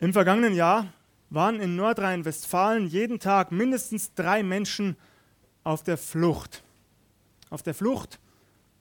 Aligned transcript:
Im 0.00 0.12
vergangenen 0.12 0.54
Jahr 0.54 0.92
waren 1.30 1.60
in 1.60 1.76
Nordrhein-Westfalen 1.76 2.86
jeden 2.86 3.20
Tag 3.20 3.52
mindestens 3.52 4.12
drei 4.14 4.42
Menschen 4.42 4.96
auf 5.62 5.82
der 5.82 5.96
Flucht. 5.96 6.62
Auf 7.50 7.62
der 7.62 7.74
Flucht 7.74 8.18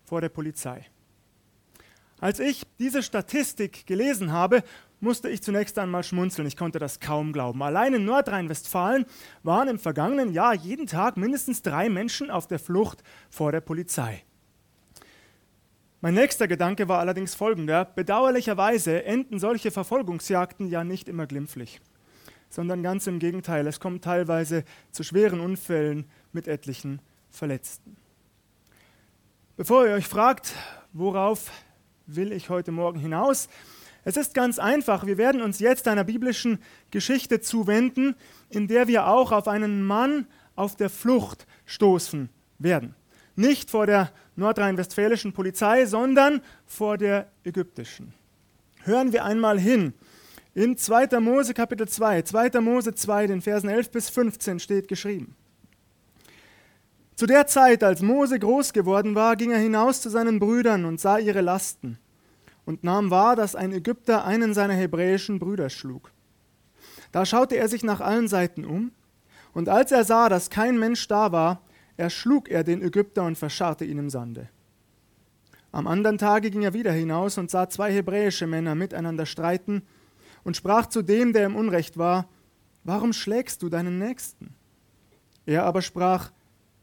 vor 0.03 0.21
der 0.21 0.29
Polizei. 0.29 0.85
Als 2.19 2.39
ich 2.39 2.63
diese 2.79 3.03
Statistik 3.03 3.85
gelesen 3.85 4.31
habe, 4.31 4.63
musste 5.01 5.29
ich 5.29 5.43
zunächst 5.43 5.77
einmal 5.77 6.03
schmunzeln. 6.03 6.47
Ich 6.47 6.57
konnte 6.57 6.79
das 6.79 6.99
kaum 6.99 7.33
glauben. 7.33 7.61
Allein 7.61 7.93
in 7.93 8.05
Nordrhein-Westfalen 8.05 9.05
waren 9.43 9.67
im 9.67 9.77
vergangenen 9.77 10.31
Jahr 10.31 10.55
jeden 10.55 10.87
Tag 10.87 11.17
mindestens 11.17 11.61
drei 11.61 11.89
Menschen 11.89 12.31
auf 12.31 12.47
der 12.47 12.59
Flucht 12.59 13.03
vor 13.29 13.51
der 13.51 13.61
Polizei. 13.61 14.23
Mein 16.03 16.15
nächster 16.15 16.49
Gedanke 16.49 16.89
war 16.89 16.99
allerdings 16.99 17.33
folgender. 17.33 17.85
Bedauerlicherweise 17.85 19.05
enden 19.05 19.39
solche 19.39 19.71
Verfolgungsjagden 19.71 20.67
ja 20.67 20.83
nicht 20.83 21.07
immer 21.07 21.27
glimpflich, 21.27 21.79
sondern 22.49 22.83
ganz 22.83 23.07
im 23.07 23.19
Gegenteil. 23.19 23.65
Es 23.67 23.79
kommt 23.79 24.03
teilweise 24.03 24.65
zu 24.91 25.03
schweren 25.03 25.39
Unfällen 25.39 26.03
mit 26.33 26.49
etlichen 26.49 26.99
Verletzten. 27.29 27.95
Bevor 29.55 29.87
ihr 29.87 29.93
euch 29.93 30.09
fragt, 30.09 30.51
worauf 30.91 31.49
will 32.05 32.33
ich 32.33 32.49
heute 32.49 32.73
Morgen 32.73 32.99
hinaus, 32.99 33.47
es 34.03 34.17
ist 34.17 34.33
ganz 34.33 34.59
einfach. 34.59 35.05
Wir 35.05 35.17
werden 35.17 35.41
uns 35.41 35.59
jetzt 35.59 35.87
einer 35.87 36.03
biblischen 36.03 36.59
Geschichte 36.91 37.39
zuwenden, 37.39 38.17
in 38.49 38.67
der 38.67 38.89
wir 38.89 39.07
auch 39.07 39.31
auf 39.31 39.47
einen 39.47 39.85
Mann 39.85 40.27
auf 40.57 40.75
der 40.75 40.89
Flucht 40.89 41.47
stoßen 41.65 42.27
werden. 42.59 42.93
Nicht 43.37 43.71
vor 43.71 43.87
der 43.87 44.11
nordrhein-westfälischen 44.35 45.33
Polizei, 45.33 45.85
sondern 45.85 46.41
vor 46.65 46.97
der 46.97 47.31
ägyptischen. 47.43 48.13
Hören 48.83 49.13
wir 49.13 49.25
einmal 49.25 49.59
hin. 49.59 49.93
In 50.55 50.77
2. 50.77 51.19
Mose 51.19 51.53
Kapitel 51.53 51.87
2, 51.87 52.21
2. 52.23 52.61
Mose 52.61 52.93
2, 52.93 53.27
den 53.27 53.41
Versen 53.41 53.69
11 53.69 53.91
bis 53.91 54.09
15 54.09 54.59
steht 54.59 54.87
geschrieben. 54.87 55.35
Zu 57.15 57.27
der 57.27 57.47
Zeit, 57.47 57.83
als 57.83 58.01
Mose 58.01 58.39
groß 58.39 58.73
geworden 58.73 59.15
war, 59.15 59.35
ging 59.35 59.51
er 59.51 59.59
hinaus 59.59 60.01
zu 60.01 60.09
seinen 60.09 60.39
Brüdern 60.39 60.85
und 60.85 60.99
sah 60.99 61.17
ihre 61.19 61.41
Lasten 61.41 61.99
und 62.65 62.83
nahm 62.83 63.11
wahr, 63.11 63.35
dass 63.35 63.55
ein 63.55 63.71
Ägypter 63.71 64.25
einen 64.25 64.53
seiner 64.53 64.73
hebräischen 64.73 65.39
Brüder 65.39 65.69
schlug. 65.69 66.11
Da 67.11 67.25
schaute 67.25 67.55
er 67.55 67.67
sich 67.67 67.83
nach 67.83 68.01
allen 68.01 68.27
Seiten 68.27 68.65
um, 68.65 68.91
und 69.53 69.69
als 69.69 69.91
er 69.91 70.03
sah, 70.03 70.29
dass 70.29 70.49
kein 70.49 70.79
Mensch 70.79 71.07
da 71.07 71.31
war, 71.31 71.61
erschlug 71.97 72.49
er 72.49 72.63
den 72.63 72.81
Ägypter 72.81 73.23
und 73.25 73.37
verscharrte 73.37 73.85
ihn 73.85 73.97
im 73.97 74.09
Sande. 74.09 74.49
Am 75.71 75.87
anderen 75.87 76.17
Tage 76.17 76.51
ging 76.51 76.63
er 76.63 76.73
wieder 76.73 76.91
hinaus 76.91 77.37
und 77.37 77.49
sah 77.49 77.69
zwei 77.69 77.91
hebräische 77.91 78.47
Männer 78.47 78.75
miteinander 78.75 79.25
streiten 79.25 79.83
und 80.43 80.55
sprach 80.55 80.87
zu 80.87 81.01
dem, 81.01 81.33
der 81.33 81.45
im 81.45 81.55
Unrecht 81.55 81.97
war, 81.97 82.29
Warum 82.85 83.13
schlägst 83.13 83.63
du 83.63 83.69
deinen 83.69 83.97
Nächsten? 83.97 84.55
Er 85.45 85.63
aber 85.63 85.81
sprach, 85.81 86.31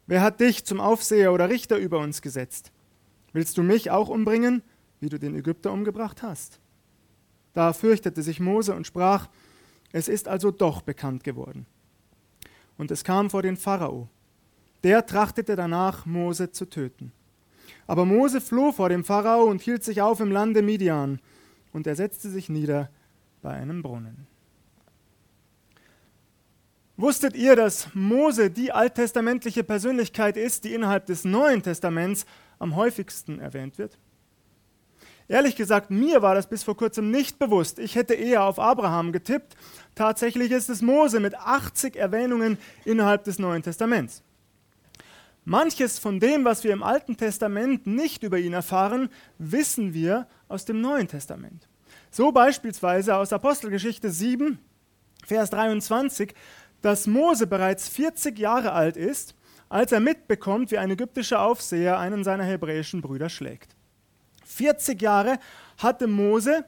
Wer 0.06 0.22
hat 0.22 0.40
dich 0.40 0.64
zum 0.64 0.80
Aufseher 0.80 1.32
oder 1.32 1.50
Richter 1.50 1.76
über 1.76 1.98
uns 1.98 2.22
gesetzt? 2.22 2.72
Willst 3.32 3.58
du 3.58 3.62
mich 3.62 3.90
auch 3.90 4.08
umbringen? 4.08 4.62
wie 5.00 5.08
du 5.08 5.18
den 5.18 5.34
Ägypter 5.34 5.72
umgebracht 5.72 6.22
hast. 6.22 6.60
Da 7.52 7.72
fürchtete 7.72 8.22
sich 8.22 8.38
Mose 8.38 8.74
und 8.74 8.86
sprach, 8.86 9.28
es 9.92 10.06
ist 10.06 10.28
also 10.28 10.50
doch 10.50 10.82
bekannt 10.82 11.24
geworden. 11.24 11.66
Und 12.78 12.90
es 12.90 13.02
kam 13.02 13.28
vor 13.28 13.42
den 13.42 13.56
Pharao. 13.56 14.08
Der 14.82 15.06
trachtete 15.06 15.56
danach, 15.56 16.06
Mose 16.06 16.52
zu 16.52 16.66
töten. 16.66 17.12
Aber 17.86 18.04
Mose 18.04 18.40
floh 18.40 18.72
vor 18.72 18.88
dem 18.88 19.04
Pharao 19.04 19.44
und 19.44 19.60
hielt 19.60 19.84
sich 19.84 20.00
auf 20.00 20.20
im 20.20 20.30
Lande 20.30 20.62
Midian, 20.62 21.20
und 21.72 21.86
er 21.86 21.96
setzte 21.96 22.30
sich 22.30 22.48
nieder 22.48 22.90
bei 23.42 23.50
einem 23.50 23.82
Brunnen. 23.82 24.26
Wusstet 26.96 27.34
ihr, 27.34 27.56
dass 27.56 27.88
Mose 27.94 28.50
die 28.50 28.72
alttestamentliche 28.72 29.64
Persönlichkeit 29.64 30.36
ist, 30.36 30.64
die 30.64 30.74
innerhalb 30.74 31.06
des 31.06 31.24
Neuen 31.24 31.62
Testaments 31.62 32.26
am 32.58 32.76
häufigsten 32.76 33.38
erwähnt 33.38 33.78
wird? 33.78 33.98
Ehrlich 35.26 35.56
gesagt, 35.56 35.90
mir 35.90 36.22
war 36.22 36.34
das 36.34 36.48
bis 36.48 36.62
vor 36.62 36.76
kurzem 36.76 37.10
nicht 37.10 37.38
bewusst. 37.38 37.78
Ich 37.78 37.94
hätte 37.94 38.14
eher 38.14 38.44
auf 38.44 38.58
Abraham 38.58 39.12
getippt. 39.12 39.56
Tatsächlich 39.94 40.50
ist 40.50 40.68
es 40.68 40.82
Mose 40.82 41.20
mit 41.20 41.36
80 41.36 41.96
Erwähnungen 41.96 42.58
innerhalb 42.84 43.24
des 43.24 43.38
Neuen 43.38 43.62
Testaments. 43.62 44.22
Manches 45.44 45.98
von 45.98 46.20
dem, 46.20 46.44
was 46.44 46.64
wir 46.64 46.72
im 46.72 46.82
Alten 46.82 47.16
Testament 47.16 47.86
nicht 47.86 48.22
über 48.22 48.38
ihn 48.38 48.52
erfahren, 48.52 49.08
wissen 49.38 49.94
wir 49.94 50.26
aus 50.48 50.64
dem 50.64 50.80
Neuen 50.80 51.08
Testament. 51.08 51.68
So 52.10 52.32
beispielsweise 52.32 53.16
aus 53.16 53.32
Apostelgeschichte 53.32 54.10
7, 54.10 54.58
Vers 55.24 55.50
23, 55.50 56.34
dass 56.82 57.06
Mose 57.06 57.46
bereits 57.46 57.88
40 57.88 58.38
Jahre 58.38 58.72
alt 58.72 58.96
ist, 58.96 59.34
als 59.68 59.92
er 59.92 60.00
mitbekommt, 60.00 60.70
wie 60.70 60.78
ein 60.78 60.90
ägyptischer 60.90 61.40
Aufseher 61.40 61.98
einen 61.98 62.24
seiner 62.24 62.44
hebräischen 62.44 63.00
Brüder 63.00 63.28
schlägt. 63.28 63.76
40 64.44 65.00
Jahre 65.00 65.38
hatte 65.78 66.06
Mose 66.06 66.64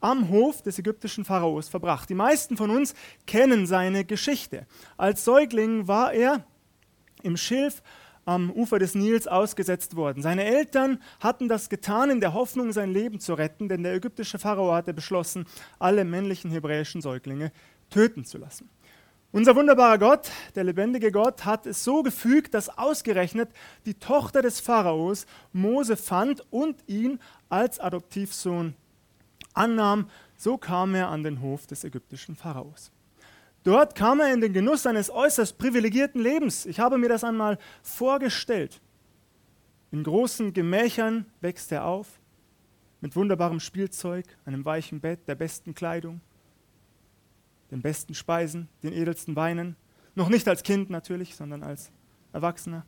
am 0.00 0.28
Hof 0.28 0.62
des 0.62 0.78
ägyptischen 0.78 1.24
Pharaos 1.24 1.68
verbracht. 1.68 2.08
Die 2.10 2.14
meisten 2.14 2.56
von 2.56 2.70
uns 2.70 2.94
kennen 3.26 3.66
seine 3.66 4.04
Geschichte. 4.04 4.66
Als 4.96 5.24
Säugling 5.24 5.88
war 5.88 6.12
er 6.12 6.44
im 7.22 7.36
Schilf 7.36 7.82
am 8.24 8.50
Ufer 8.50 8.78
des 8.78 8.94
Nils 8.94 9.26
ausgesetzt 9.26 9.96
worden. 9.96 10.22
Seine 10.22 10.44
Eltern 10.44 11.00
hatten 11.20 11.48
das 11.48 11.68
getan 11.68 12.10
in 12.10 12.20
der 12.20 12.34
Hoffnung, 12.34 12.72
sein 12.72 12.92
Leben 12.92 13.20
zu 13.20 13.34
retten, 13.34 13.68
denn 13.68 13.82
der 13.82 13.94
ägyptische 13.94 14.38
Pharao 14.38 14.72
hatte 14.72 14.94
beschlossen, 14.94 15.46
alle 15.78 16.04
männlichen 16.04 16.50
hebräischen 16.50 17.00
Säuglinge 17.00 17.52
töten 17.90 18.24
zu 18.24 18.38
lassen. 18.38 18.68
Unser 19.32 19.56
wunderbarer 19.56 19.96
Gott, 19.96 20.30
der 20.54 20.64
lebendige 20.64 21.10
Gott, 21.10 21.46
hat 21.46 21.66
es 21.66 21.82
so 21.82 22.02
gefügt, 22.02 22.52
dass 22.52 22.68
ausgerechnet 22.68 23.48
die 23.86 23.94
Tochter 23.94 24.42
des 24.42 24.60
Pharaos 24.60 25.26
Mose 25.54 25.96
fand 25.96 26.42
und 26.52 26.76
ihn 26.86 27.18
als 27.48 27.80
Adoptivsohn 27.80 28.74
annahm. 29.54 30.10
So 30.36 30.58
kam 30.58 30.94
er 30.94 31.08
an 31.08 31.22
den 31.22 31.40
Hof 31.40 31.66
des 31.66 31.82
ägyptischen 31.82 32.36
Pharaos. 32.36 32.91
Dort 33.64 33.94
kam 33.94 34.20
er 34.20 34.32
in 34.32 34.40
den 34.40 34.52
Genuss 34.52 34.86
eines 34.86 35.10
äußerst 35.10 35.56
privilegierten 35.58 36.20
Lebens. 36.20 36.66
Ich 36.66 36.80
habe 36.80 36.98
mir 36.98 37.08
das 37.08 37.22
einmal 37.22 37.58
vorgestellt. 37.82 38.80
In 39.92 40.02
großen 40.02 40.52
Gemächern 40.52 41.26
wächst 41.40 41.70
er 41.70 41.84
auf, 41.84 42.18
mit 43.00 43.14
wunderbarem 43.14 43.60
Spielzeug, 43.60 44.26
einem 44.44 44.64
weichen 44.64 45.00
Bett, 45.00 45.28
der 45.28 45.34
besten 45.34 45.74
Kleidung 45.74 46.20
den 47.72 47.80
besten 47.80 48.14
Speisen, 48.14 48.68
den 48.82 48.92
edelsten 48.92 49.34
Weinen, 49.34 49.76
noch 50.14 50.28
nicht 50.28 50.46
als 50.46 50.62
Kind 50.62 50.90
natürlich, 50.90 51.34
sondern 51.34 51.62
als 51.62 51.90
Erwachsener, 52.32 52.84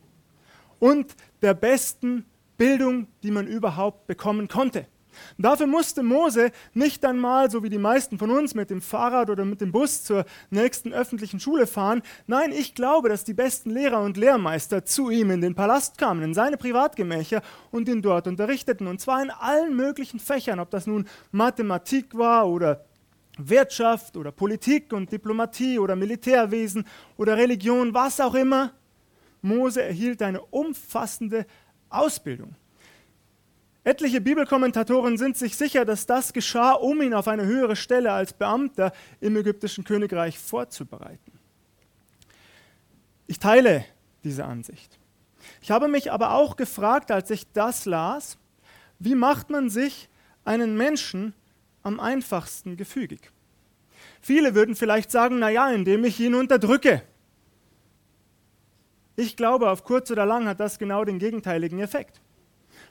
und 0.79 1.17
der 1.41 1.55
besten 1.55 2.27
Bildung, 2.59 3.09
die 3.23 3.31
man 3.31 3.47
überhaupt 3.47 4.06
bekommen 4.06 4.47
konnte. 4.47 4.87
Dafür 5.39 5.67
musste 5.67 6.03
Mose 6.03 6.53
nicht 6.73 7.05
einmal, 7.05 7.51
so 7.51 7.63
wie 7.63 7.69
die 7.69 7.79
meisten 7.79 8.19
von 8.19 8.31
uns, 8.31 8.55
mit 8.55 8.71
dem 8.71 8.81
Fahrrad 8.81 9.31
oder 9.31 9.45
mit 9.45 9.61
dem 9.61 9.73
Bus 9.73 10.05
zur 10.05 10.25
nächsten 10.51 10.93
öffentlichen 10.93 11.41
Schule 11.41 11.67
fahren. 11.67 12.03
Nein, 12.27 12.53
ich 12.53 12.75
glaube, 12.75 13.09
dass 13.09 13.25
die 13.25 13.35
besten 13.35 13.71
Lehrer 13.71 14.01
und 14.01 14.17
Lehrmeister 14.17 14.85
zu 14.85 15.11
ihm 15.11 15.31
in 15.31 15.41
den 15.41 15.55
Palast 15.55 15.99
kamen, 15.99 16.23
in 16.23 16.35
seine 16.35 16.57
Privatgemächer 16.57 17.43
und 17.71 17.89
ihn 17.89 18.03
dort 18.03 18.27
unterrichteten. 18.27 18.87
Und 18.87 19.01
zwar 19.01 19.23
in 19.23 19.31
allen 19.31 19.77
möglichen 19.77 20.21
Fächern, 20.21 20.61
ob 20.61 20.71
das 20.71 20.87
nun 20.87 21.07
Mathematik 21.33 22.17
war 22.17 22.49
oder 22.49 22.85
Wirtschaft 23.39 24.17
oder 24.17 24.33
Politik 24.33 24.93
und 24.93 25.11
Diplomatie 25.11 25.79
oder 25.79 25.97
Militärwesen 25.97 26.87
oder 27.17 27.37
Religion, 27.37 27.95
was 27.95 28.21
auch 28.21 28.35
immer. 28.35 28.73
Mose 29.43 29.83
erhielt 29.83 30.23
eine 30.23 30.41
umfassende 30.41 31.47
Ausbildung. 31.91 32.55
Etliche 33.84 34.22
Bibelkommentatoren 34.22 35.19
sind 35.19 35.37
sich 35.37 35.56
sicher, 35.56 35.84
dass 35.84 36.06
das 36.06 36.33
geschah, 36.33 36.72
um 36.72 37.03
ihn 37.03 37.12
auf 37.12 37.28
eine 37.28 37.45
höhere 37.45 37.77
Stelle 37.77 38.12
als 38.12 38.33
Beamter 38.33 38.93
im 39.21 39.37
ägyptischen 39.37 39.85
Königreich 39.85 40.38
vorzubereiten. 40.38 41.38
Ich 43.26 43.38
teile 43.38 43.85
diese 44.25 44.47
Ansicht. 44.47 44.99
Ich 45.61 45.70
habe 45.70 45.88
mich 45.88 46.11
aber 46.11 46.32
auch 46.32 46.56
gefragt, 46.56 47.11
als 47.11 47.31
ich 47.31 47.53
das 47.53 47.85
las, 47.85 48.38
wie 48.99 49.14
macht 49.14 49.50
man 49.50 49.69
sich 49.69 50.09
einen 50.47 50.79
Menschen 50.79 51.35
am 51.82 52.00
einfachsten 52.00 52.79
gefügig. 52.79 53.31
Viele 54.23 54.55
würden 54.55 54.76
vielleicht 54.76 55.11
sagen, 55.11 55.38
naja, 55.38 55.70
indem 55.70 56.05
ich 56.05 56.19
ihn 56.20 56.35
unterdrücke. 56.35 57.03
Ich 59.17 59.37
glaube, 59.37 59.70
auf 59.70 59.85
kurz 59.85 60.11
oder 60.11 60.25
lang 60.25 60.49
hat 60.49 60.61
das 60.61 60.79
genau 60.79 61.05
den 61.05 61.19
gegenteiligen 61.19 61.81
Effekt. 61.81 62.23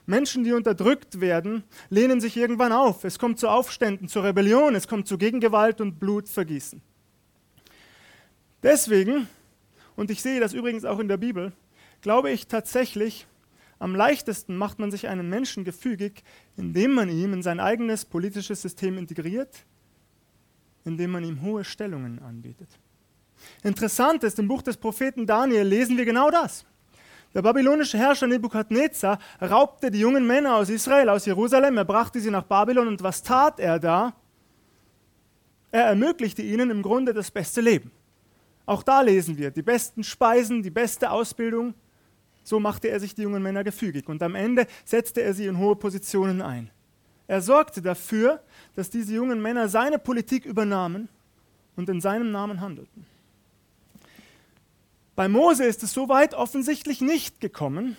Menschen, 0.05 0.43
die 0.43 0.53
unterdrückt 0.53 1.21
werden, 1.21 1.63
lehnen 1.89 2.19
sich 2.19 2.35
irgendwann 2.35 2.71
auf. 2.71 3.03
Es 3.03 3.19
kommt 3.19 3.39
zu 3.39 3.47
Aufständen, 3.47 4.07
zur 4.07 4.23
Rebellion, 4.23 4.75
es 4.75 4.87
kommt 4.87 5.07
zu 5.07 5.17
Gegengewalt 5.17 5.79
und 5.79 5.99
Blutvergießen. 5.99 6.81
Deswegen, 8.61 9.27
und 9.95 10.11
ich 10.11 10.21
sehe 10.21 10.39
das 10.39 10.53
übrigens 10.53 10.85
auch 10.85 10.99
in 10.99 11.07
der 11.07 11.17
Bibel, 11.17 11.53
glaube 12.01 12.31
ich 12.31 12.47
tatsächlich, 12.47 13.27
am 13.79 13.95
leichtesten 13.95 14.55
macht 14.55 14.79
man 14.79 14.91
sich 14.91 15.09
einen 15.09 15.29
Menschen 15.29 15.65
gefügig, 15.65 16.23
indem 16.55 16.93
man 16.93 17.09
ihn 17.09 17.33
in 17.33 17.43
sein 17.43 17.59
eigenes 17.59 18.05
politisches 18.05 18.61
System 18.61 18.97
integriert, 18.97 19.65
indem 20.85 21.11
man 21.11 21.23
ihm 21.23 21.41
hohe 21.41 21.65
Stellungen 21.65 22.19
anbietet. 22.19 22.69
Interessant 23.61 24.23
ist, 24.23 24.39
im 24.39 24.47
Buch 24.47 24.61
des 24.61 24.77
Propheten 24.77 25.25
Daniel 25.25 25.67
lesen 25.67 25.97
wir 25.97 26.05
genau 26.05 26.31
das. 26.31 26.65
Der 27.33 27.41
babylonische 27.41 27.97
Herrscher 27.97 28.27
Nebukadnezar 28.27 29.17
raubte 29.41 29.89
die 29.89 29.99
jungen 29.99 30.27
Männer 30.27 30.55
aus 30.55 30.69
Israel, 30.69 31.09
aus 31.09 31.25
Jerusalem, 31.25 31.77
er 31.77 31.85
brachte 31.85 32.19
sie 32.19 32.29
nach 32.29 32.43
Babylon 32.43 32.87
und 32.87 33.01
was 33.01 33.23
tat 33.23 33.59
er 33.59 33.79
da? 33.79 34.13
Er 35.71 35.85
ermöglichte 35.85 36.43
ihnen 36.43 36.69
im 36.69 36.83
Grunde 36.83 37.13
das 37.13 37.31
beste 37.31 37.59
Leben. 37.59 37.91
Auch 38.67 38.83
da 38.83 39.01
lesen 39.01 39.37
wir 39.37 39.49
die 39.49 39.63
besten 39.63 40.03
Speisen, 40.03 40.61
die 40.61 40.69
beste 40.69 41.09
Ausbildung. 41.09 41.73
So 42.43 42.59
machte 42.59 42.89
er 42.89 42.99
sich 42.99 43.15
die 43.15 43.23
jungen 43.23 43.41
Männer 43.41 43.63
gefügig 43.63 44.07
und 44.07 44.21
am 44.21 44.35
Ende 44.35 44.67
setzte 44.85 45.21
er 45.21 45.33
sie 45.33 45.47
in 45.47 45.57
hohe 45.57 45.75
Positionen 45.75 46.41
ein. 46.41 46.69
Er 47.25 47.41
sorgte 47.41 47.81
dafür, 47.81 48.43
dass 48.75 48.89
diese 48.89 49.15
jungen 49.15 49.41
Männer 49.41 49.69
seine 49.69 49.97
Politik 49.97 50.45
übernahmen 50.45 51.09
und 51.75 51.89
in 51.89 51.99
seinem 51.99 52.31
Namen 52.31 52.61
handelten. 52.61 53.07
Bei 55.15 55.27
Mose 55.27 55.65
ist 55.65 55.83
es 55.83 55.93
soweit 55.93 56.33
offensichtlich 56.33 56.99
nicht 57.01 57.39
gekommen. 57.39 57.97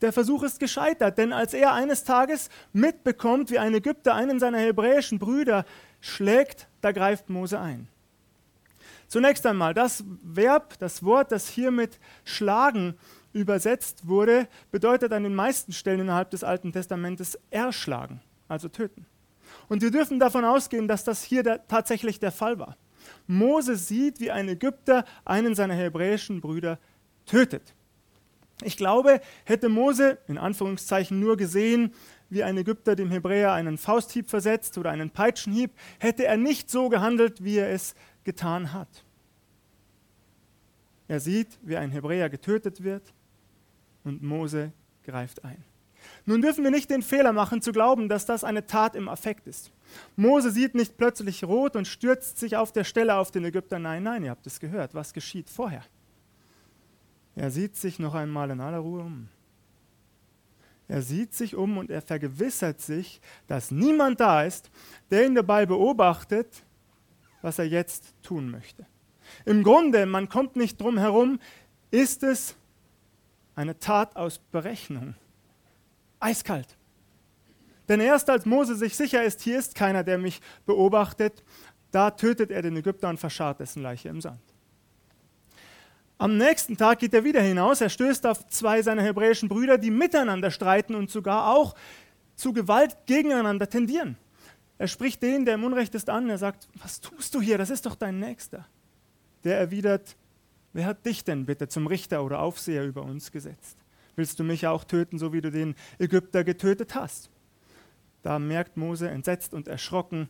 Der 0.00 0.12
Versuch 0.12 0.42
ist 0.42 0.60
gescheitert, 0.60 1.18
denn 1.18 1.32
als 1.32 1.54
er 1.54 1.72
eines 1.74 2.04
Tages 2.04 2.50
mitbekommt, 2.72 3.50
wie 3.50 3.58
ein 3.58 3.74
Ägypter 3.74 4.14
einen 4.14 4.38
seiner 4.38 4.58
hebräischen 4.58 5.18
Brüder 5.18 5.64
schlägt, 6.00 6.68
da 6.80 6.92
greift 6.92 7.30
Mose 7.30 7.58
ein. 7.60 7.88
Zunächst 9.08 9.46
einmal, 9.46 9.74
das 9.74 10.04
Verb, 10.22 10.78
das 10.78 11.02
Wort, 11.02 11.32
das 11.32 11.48
hier 11.48 11.70
mit 11.70 11.98
schlagen 12.24 12.94
übersetzt 13.32 14.06
wurde, 14.06 14.48
bedeutet 14.70 15.12
an 15.12 15.22
den 15.22 15.34
meisten 15.34 15.72
Stellen 15.72 16.00
innerhalb 16.00 16.30
des 16.30 16.44
Alten 16.44 16.72
Testamentes 16.72 17.38
erschlagen, 17.50 18.20
also 18.48 18.68
töten. 18.68 19.06
Und 19.68 19.82
wir 19.82 19.90
dürfen 19.90 20.18
davon 20.18 20.44
ausgehen, 20.44 20.88
dass 20.88 21.04
das 21.04 21.22
hier 21.22 21.42
der, 21.42 21.66
tatsächlich 21.68 22.20
der 22.20 22.32
Fall 22.32 22.58
war. 22.58 22.76
Mose 23.28 23.76
sieht, 23.76 24.18
wie 24.18 24.32
ein 24.32 24.48
Ägypter 24.48 25.04
einen 25.24 25.54
seiner 25.54 25.74
hebräischen 25.74 26.40
Brüder 26.40 26.78
tötet. 27.26 27.74
Ich 28.64 28.76
glaube, 28.76 29.20
hätte 29.44 29.68
Mose 29.68 30.18
in 30.26 30.38
Anführungszeichen 30.38 31.20
nur 31.20 31.36
gesehen, 31.36 31.92
wie 32.30 32.42
ein 32.42 32.56
Ägypter 32.56 32.96
dem 32.96 33.10
Hebräer 33.10 33.52
einen 33.52 33.78
Fausthieb 33.78 34.28
versetzt 34.28 34.76
oder 34.78 34.90
einen 34.90 35.10
Peitschenhieb, 35.10 35.70
hätte 36.00 36.26
er 36.26 36.36
nicht 36.36 36.70
so 36.70 36.88
gehandelt, 36.88 37.44
wie 37.44 37.58
er 37.58 37.70
es 37.70 37.94
getan 38.24 38.72
hat. 38.72 39.04
Er 41.06 41.20
sieht, 41.20 41.58
wie 41.62 41.76
ein 41.76 41.90
Hebräer 41.90 42.28
getötet 42.28 42.82
wird 42.82 43.14
und 44.04 44.22
Mose 44.22 44.72
greift 45.04 45.44
ein. 45.44 45.67
Nun 46.26 46.42
dürfen 46.42 46.64
wir 46.64 46.70
nicht 46.70 46.90
den 46.90 47.02
Fehler 47.02 47.32
machen 47.32 47.62
zu 47.62 47.72
glauben, 47.72 48.08
dass 48.08 48.26
das 48.26 48.44
eine 48.44 48.66
Tat 48.66 48.94
im 48.94 49.08
Affekt 49.08 49.46
ist. 49.46 49.70
Mose 50.16 50.50
sieht 50.50 50.74
nicht 50.74 50.96
plötzlich 50.96 51.44
rot 51.44 51.76
und 51.76 51.88
stürzt 51.88 52.38
sich 52.38 52.56
auf 52.56 52.72
der 52.72 52.84
Stelle 52.84 53.16
auf 53.16 53.30
den 53.30 53.44
Ägypter. 53.44 53.78
Nein, 53.78 54.02
nein, 54.02 54.24
ihr 54.24 54.30
habt 54.30 54.46
es 54.46 54.60
gehört. 54.60 54.94
Was 54.94 55.12
geschieht 55.12 55.48
vorher? 55.48 55.82
Er 57.36 57.50
sieht 57.50 57.76
sich 57.76 57.98
noch 57.98 58.14
einmal 58.14 58.50
in 58.50 58.60
aller 58.60 58.78
Ruhe 58.78 59.02
um. 59.02 59.28
Er 60.88 61.02
sieht 61.02 61.34
sich 61.34 61.54
um 61.54 61.76
und 61.78 61.90
er 61.90 62.02
vergewissert 62.02 62.80
sich, 62.80 63.20
dass 63.46 63.70
niemand 63.70 64.20
da 64.20 64.42
ist, 64.42 64.70
der 65.10 65.26
ihn 65.26 65.34
dabei 65.34 65.66
beobachtet, 65.66 66.64
was 67.42 67.58
er 67.58 67.66
jetzt 67.66 68.14
tun 68.22 68.50
möchte. 68.50 68.86
Im 69.44 69.62
Grunde, 69.62 70.06
man 70.06 70.28
kommt 70.28 70.56
nicht 70.56 70.80
drum 70.80 70.98
herum, 70.98 71.38
ist 71.90 72.22
es 72.22 72.56
eine 73.54 73.78
Tat 73.78 74.16
aus 74.16 74.38
Berechnung. 74.38 75.14
Eiskalt. 76.20 76.76
Denn 77.88 78.00
erst 78.00 78.28
als 78.28 78.44
Mose 78.44 78.74
sich 78.74 78.96
sicher 78.96 79.24
ist, 79.24 79.40
hier 79.40 79.58
ist 79.58 79.74
keiner, 79.74 80.04
der 80.04 80.18
mich 80.18 80.40
beobachtet, 80.66 81.42
da 81.90 82.10
tötet 82.10 82.50
er 82.50 82.62
den 82.62 82.76
Ägypter 82.76 83.08
und 83.08 83.18
verscharrt 83.18 83.60
dessen 83.60 83.82
Leiche 83.82 84.10
im 84.10 84.20
Sand. 84.20 84.42
Am 86.18 86.36
nächsten 86.36 86.76
Tag 86.76 86.98
geht 86.98 87.14
er 87.14 87.24
wieder 87.24 87.40
hinaus. 87.40 87.80
Er 87.80 87.88
stößt 87.88 88.26
auf 88.26 88.46
zwei 88.48 88.82
seiner 88.82 89.02
hebräischen 89.02 89.48
Brüder, 89.48 89.78
die 89.78 89.90
miteinander 89.90 90.50
streiten 90.50 90.94
und 90.96 91.10
sogar 91.10 91.54
auch 91.54 91.74
zu 92.34 92.52
Gewalt 92.52 92.96
gegeneinander 93.06 93.68
tendieren. 93.68 94.16
Er 94.78 94.88
spricht 94.88 95.22
den, 95.22 95.44
der 95.44 95.54
im 95.54 95.64
Unrecht 95.64 95.94
ist, 95.94 96.10
an. 96.10 96.28
Er 96.28 96.38
sagt: 96.38 96.68
Was 96.82 97.00
tust 97.00 97.34
du 97.34 97.40
hier? 97.40 97.56
Das 97.56 97.70
ist 97.70 97.86
doch 97.86 97.94
dein 97.94 98.18
Nächster. 98.18 98.66
Der 99.44 99.58
erwidert: 99.58 100.16
Wer 100.72 100.86
hat 100.86 101.06
dich 101.06 101.24
denn 101.24 101.46
bitte 101.46 101.68
zum 101.68 101.86
Richter 101.86 102.24
oder 102.24 102.40
Aufseher 102.40 102.84
über 102.84 103.02
uns 103.02 103.30
gesetzt? 103.30 103.78
Willst 104.18 104.40
du 104.40 104.42
mich 104.42 104.66
auch 104.66 104.82
töten, 104.82 105.16
so 105.16 105.32
wie 105.32 105.40
du 105.40 105.52
den 105.52 105.76
Ägypter 106.00 106.42
getötet 106.42 106.96
hast? 106.96 107.30
Da 108.22 108.40
merkt 108.40 108.76
Mose 108.76 109.08
entsetzt 109.08 109.54
und 109.54 109.68
erschrocken, 109.68 110.28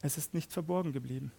es 0.00 0.16
ist 0.16 0.32
nicht 0.32 0.54
verborgen 0.54 0.94
geblieben. 0.94 1.32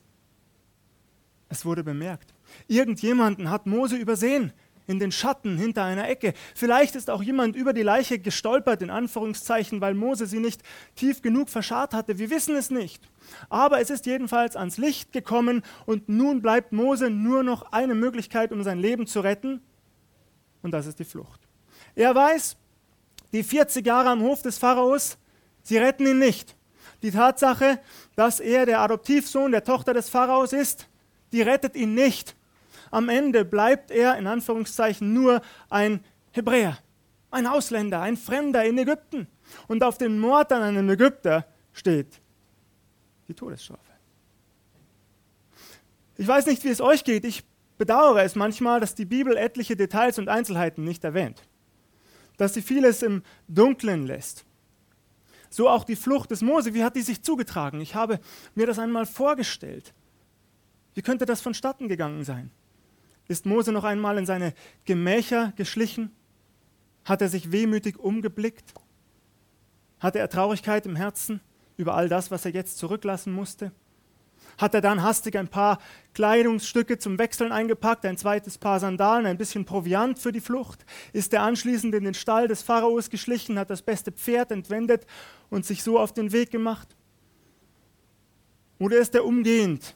Es 1.49 1.65
wurde 1.65 1.83
bemerkt. 1.83 2.35
Irgendjemanden 2.67 3.49
hat 3.49 3.65
Mose 3.65 3.95
übersehen 3.95 4.53
in 4.85 4.99
den 4.99 5.11
Schatten 5.11 5.57
hinter 5.57 5.85
einer 5.85 6.07
Ecke. 6.07 6.35
Vielleicht 6.53 6.95
ist 6.95 7.09
auch 7.09 7.23
jemand 7.23 7.55
über 7.55 7.73
die 7.73 7.81
Leiche 7.81 8.19
gestolpert, 8.19 8.83
in 8.83 8.91
Anführungszeichen, 8.91 9.81
weil 9.81 9.95
Mose 9.95 10.27
sie 10.27 10.39
nicht 10.39 10.61
tief 10.93 11.23
genug 11.23 11.49
verscharrt 11.49 11.95
hatte. 11.95 12.19
Wir 12.19 12.29
wissen 12.29 12.55
es 12.55 12.69
nicht. 12.69 13.09
Aber 13.49 13.81
es 13.81 13.89
ist 13.89 14.05
jedenfalls 14.05 14.55
ans 14.55 14.77
Licht 14.77 15.13
gekommen 15.13 15.63
und 15.87 16.09
nun 16.09 16.43
bleibt 16.43 16.73
Mose 16.73 17.09
nur 17.09 17.41
noch 17.41 17.71
eine 17.71 17.95
Möglichkeit, 17.95 18.51
um 18.51 18.61
sein 18.61 18.77
Leben 18.77 19.07
zu 19.07 19.21
retten. 19.21 19.61
Und 20.61 20.69
das 20.69 20.85
ist 20.85 20.99
die 20.99 21.03
Flucht. 21.03 21.46
Er 21.97 22.13
weiß, 22.13 22.55
die 23.31 23.41
40 23.41 23.83
Jahre 23.83 24.09
am 24.09 24.21
Hof 24.21 24.43
des 24.43 24.59
Pharaos, 24.59 25.17
Sie 25.63 25.77
retten 25.77 26.05
ihn 26.05 26.19
nicht. 26.19 26.55
Die 27.01 27.09
Tatsache, 27.09 27.79
dass 28.15 28.39
er 28.39 28.67
der 28.67 28.81
Adoptivsohn 28.81 29.51
der 29.51 29.63
Tochter 29.63 29.95
des 29.95 30.07
Pharaos 30.07 30.53
ist, 30.53 30.87
die 31.31 31.41
rettet 31.41 31.75
ihn 31.75 31.95
nicht. 31.95 32.35
Am 32.91 33.09
Ende 33.09 33.43
bleibt 33.43 33.89
er 33.89 34.15
in 34.17 34.27
Anführungszeichen 34.27 35.11
nur 35.11 35.41
ein 35.71 36.03
Hebräer, 36.31 36.77
ein 37.31 37.47
Ausländer, 37.47 37.99
ein 38.01 38.15
Fremder 38.15 38.63
in 38.63 38.77
Ägypten. 38.77 39.27
Und 39.67 39.83
auf 39.83 39.97
den 39.97 40.19
Mord 40.19 40.51
an 40.51 40.61
einem 40.61 40.89
Ägypter 40.91 41.47
steht 41.73 42.21
die 43.27 43.33
Todesstrafe. 43.33 43.81
Ich 46.15 46.27
weiß 46.27 46.45
nicht, 46.45 46.63
wie 46.63 46.69
es 46.69 46.79
euch 46.79 47.03
geht. 47.03 47.25
Ich 47.25 47.43
bedauere 47.79 48.23
es 48.23 48.35
manchmal, 48.35 48.79
dass 48.79 48.93
die 48.93 49.05
Bibel 49.05 49.35
etliche 49.35 49.75
Details 49.75 50.19
und 50.19 50.29
Einzelheiten 50.29 50.83
nicht 50.83 51.03
erwähnt. 51.03 51.41
Dass 52.37 52.53
sie 52.53 52.61
vieles 52.61 53.01
im 53.01 53.23
Dunkeln 53.47 54.05
lässt. 54.05 54.45
So 55.49 55.69
auch 55.69 55.83
die 55.83 55.95
Flucht 55.95 56.31
des 56.31 56.41
Mose. 56.41 56.73
Wie 56.73 56.83
hat 56.83 56.95
die 56.95 57.01
sich 57.01 57.21
zugetragen? 57.21 57.81
Ich 57.81 57.95
habe 57.95 58.19
mir 58.55 58.67
das 58.67 58.79
einmal 58.79 59.05
vorgestellt. 59.05 59.93
Wie 60.93 61.01
könnte 61.01 61.25
das 61.25 61.41
vonstatten 61.41 61.87
gegangen 61.87 62.23
sein? 62.23 62.51
Ist 63.27 63.45
Mose 63.45 63.71
noch 63.71 63.83
einmal 63.83 64.17
in 64.17 64.25
seine 64.25 64.53
Gemächer 64.85 65.53
geschlichen? 65.55 66.11
Hat 67.05 67.21
er 67.21 67.29
sich 67.29 67.51
wehmütig 67.51 67.99
umgeblickt? 67.99 68.73
Hatte 69.99 70.19
er 70.19 70.29
Traurigkeit 70.29 70.85
im 70.85 70.95
Herzen 70.95 71.41
über 71.75 71.95
all 71.95 72.09
das, 72.09 72.31
was 72.31 72.45
er 72.45 72.51
jetzt 72.51 72.77
zurücklassen 72.77 73.33
musste? 73.33 73.71
Hat 74.57 74.73
er 74.73 74.81
dann 74.81 75.03
hastig 75.03 75.37
ein 75.37 75.47
paar 75.47 75.79
Kleidungsstücke 76.13 76.97
zum 76.97 77.19
Wechseln 77.19 77.51
eingepackt, 77.51 78.05
ein 78.05 78.17
zweites 78.17 78.57
Paar 78.57 78.79
Sandalen, 78.79 79.25
ein 79.25 79.37
bisschen 79.37 79.65
Proviant 79.65 80.19
für 80.19 80.31
die 80.31 80.41
Flucht, 80.41 80.85
ist 81.13 81.33
er 81.33 81.43
anschließend 81.43 81.93
in 81.93 82.03
den 82.03 82.13
Stall 82.13 82.47
des 82.47 82.63
Pharaos 82.63 83.09
geschlichen, 83.09 83.59
hat 83.59 83.69
das 83.69 83.81
beste 83.81 84.11
Pferd 84.11 84.51
entwendet 84.51 85.05
und 85.49 85.65
sich 85.65 85.83
so 85.83 85.99
auf 85.99 86.13
den 86.13 86.31
Weg 86.31 86.51
gemacht? 86.51 86.95
Oder 88.79 88.97
ist 88.97 89.15
er 89.15 89.25
umgehend, 89.25 89.95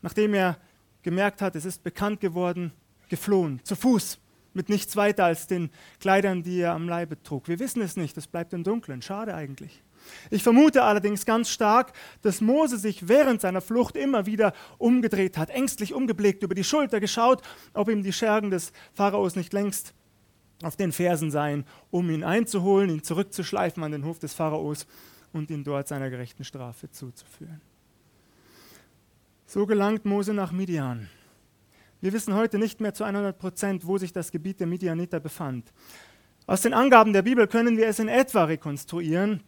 nachdem 0.00 0.34
er 0.34 0.58
gemerkt 1.02 1.42
hat, 1.42 1.56
es 1.56 1.64
ist 1.64 1.82
bekannt 1.82 2.20
geworden, 2.20 2.72
geflohen, 3.08 3.60
zu 3.64 3.76
Fuß, 3.76 4.18
mit 4.54 4.68
nichts 4.68 4.96
weiter 4.96 5.24
als 5.24 5.46
den 5.46 5.70
Kleidern, 6.00 6.42
die 6.42 6.60
er 6.60 6.72
am 6.72 6.88
Leibe 6.88 7.20
trug? 7.22 7.48
Wir 7.48 7.58
wissen 7.58 7.82
es 7.82 7.96
nicht, 7.96 8.16
es 8.16 8.26
bleibt 8.26 8.52
im 8.52 8.64
Dunkeln, 8.64 9.02
schade 9.02 9.34
eigentlich. 9.34 9.82
Ich 10.30 10.42
vermute 10.42 10.82
allerdings 10.82 11.26
ganz 11.26 11.48
stark, 11.48 11.92
dass 12.22 12.40
Mose 12.40 12.78
sich 12.78 13.08
während 13.08 13.40
seiner 13.40 13.60
Flucht 13.60 13.96
immer 13.96 14.26
wieder 14.26 14.52
umgedreht 14.78 15.38
hat, 15.38 15.50
ängstlich 15.50 15.94
umgeblickt, 15.94 16.42
über 16.42 16.54
die 16.54 16.64
Schulter 16.64 17.00
geschaut, 17.00 17.42
ob 17.74 17.88
ihm 17.88 18.02
die 18.02 18.12
Schergen 18.12 18.50
des 18.50 18.72
Pharaos 18.92 19.36
nicht 19.36 19.52
längst 19.52 19.94
auf 20.62 20.76
den 20.76 20.92
Fersen 20.92 21.30
seien, 21.30 21.64
um 21.90 22.08
ihn 22.10 22.24
einzuholen, 22.24 22.90
ihn 22.90 23.02
zurückzuschleifen 23.02 23.82
an 23.82 23.92
den 23.92 24.04
Hof 24.04 24.18
des 24.18 24.34
Pharaos 24.34 24.86
und 25.32 25.50
ihn 25.50 25.64
dort 25.64 25.88
seiner 25.88 26.10
gerechten 26.10 26.44
Strafe 26.44 26.90
zuzuführen. 26.90 27.60
So 29.46 29.66
gelangt 29.66 30.04
Mose 30.04 30.32
nach 30.32 30.52
Midian. 30.52 31.08
Wir 32.00 32.12
wissen 32.12 32.34
heute 32.34 32.58
nicht 32.58 32.80
mehr 32.80 32.94
zu 32.94 33.04
100 33.04 33.38
Prozent, 33.38 33.86
wo 33.86 33.98
sich 33.98 34.12
das 34.12 34.32
Gebiet 34.32 34.60
der 34.60 34.66
Midianiter 34.66 35.20
befand. 35.20 35.72
Aus 36.46 36.62
den 36.62 36.74
Angaben 36.74 37.12
der 37.12 37.22
Bibel 37.22 37.46
können 37.46 37.76
wir 37.76 37.86
es 37.86 37.98
in 37.98 38.08
etwa 38.08 38.44
rekonstruieren. 38.44 39.42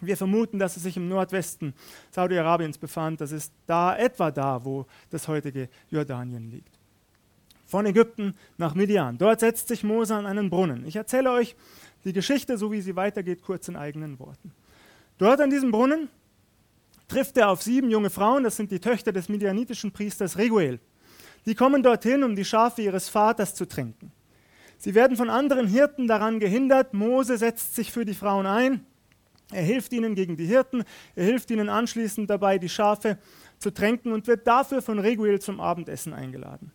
Wir 0.00 0.16
vermuten, 0.16 0.58
dass 0.58 0.76
es 0.76 0.82
sich 0.82 0.96
im 0.96 1.08
Nordwesten 1.08 1.74
Saudi-Arabiens 2.10 2.78
befand. 2.78 3.20
Das 3.20 3.32
ist 3.32 3.52
da 3.66 3.96
etwa 3.96 4.30
da, 4.30 4.64
wo 4.64 4.86
das 5.10 5.26
heutige 5.26 5.68
Jordanien 5.90 6.50
liegt. 6.50 6.78
Von 7.64 7.86
Ägypten 7.86 8.34
nach 8.58 8.74
Midian. 8.74 9.18
Dort 9.18 9.40
setzt 9.40 9.68
sich 9.68 9.82
Mose 9.82 10.14
an 10.14 10.26
einen 10.26 10.50
Brunnen. 10.50 10.86
Ich 10.86 10.96
erzähle 10.96 11.32
euch 11.32 11.56
die 12.04 12.12
Geschichte, 12.12 12.58
so 12.58 12.70
wie 12.70 12.80
sie 12.80 12.94
weitergeht, 12.94 13.42
kurz 13.42 13.68
in 13.68 13.76
eigenen 13.76 14.18
Worten. 14.20 14.52
Dort 15.18 15.40
an 15.40 15.50
diesem 15.50 15.70
Brunnen 15.70 16.08
trifft 17.08 17.36
er 17.36 17.50
auf 17.50 17.62
sieben 17.62 17.90
junge 17.90 18.10
Frauen, 18.10 18.44
das 18.44 18.56
sind 18.56 18.70
die 18.70 18.80
Töchter 18.80 19.12
des 19.12 19.28
midianitischen 19.28 19.92
Priesters 19.92 20.36
Reguel. 20.36 20.78
Die 21.46 21.54
kommen 21.54 21.82
dorthin, 21.82 22.22
um 22.22 22.36
die 22.36 22.44
Schafe 22.44 22.82
ihres 22.82 23.08
Vaters 23.08 23.54
zu 23.54 23.66
trinken. 23.66 24.12
Sie 24.78 24.94
werden 24.94 25.16
von 25.16 25.30
anderen 25.30 25.66
Hirten 25.66 26.06
daran 26.06 26.38
gehindert. 26.38 26.92
Mose 26.92 27.38
setzt 27.38 27.74
sich 27.74 27.92
für 27.92 28.04
die 28.04 28.14
Frauen 28.14 28.46
ein. 28.46 28.84
Er 29.52 29.62
hilft 29.62 29.92
ihnen 29.92 30.14
gegen 30.14 30.36
die 30.36 30.46
Hirten. 30.46 30.84
Er 31.14 31.24
hilft 31.24 31.50
ihnen 31.50 31.68
anschließend 31.68 32.28
dabei, 32.28 32.58
die 32.58 32.68
Schafe 32.68 33.18
zu 33.58 33.72
tränken 33.72 34.12
und 34.12 34.26
wird 34.26 34.46
dafür 34.46 34.82
von 34.82 34.98
Reguel 34.98 35.40
zum 35.40 35.60
Abendessen 35.60 36.12
eingeladen. 36.12 36.72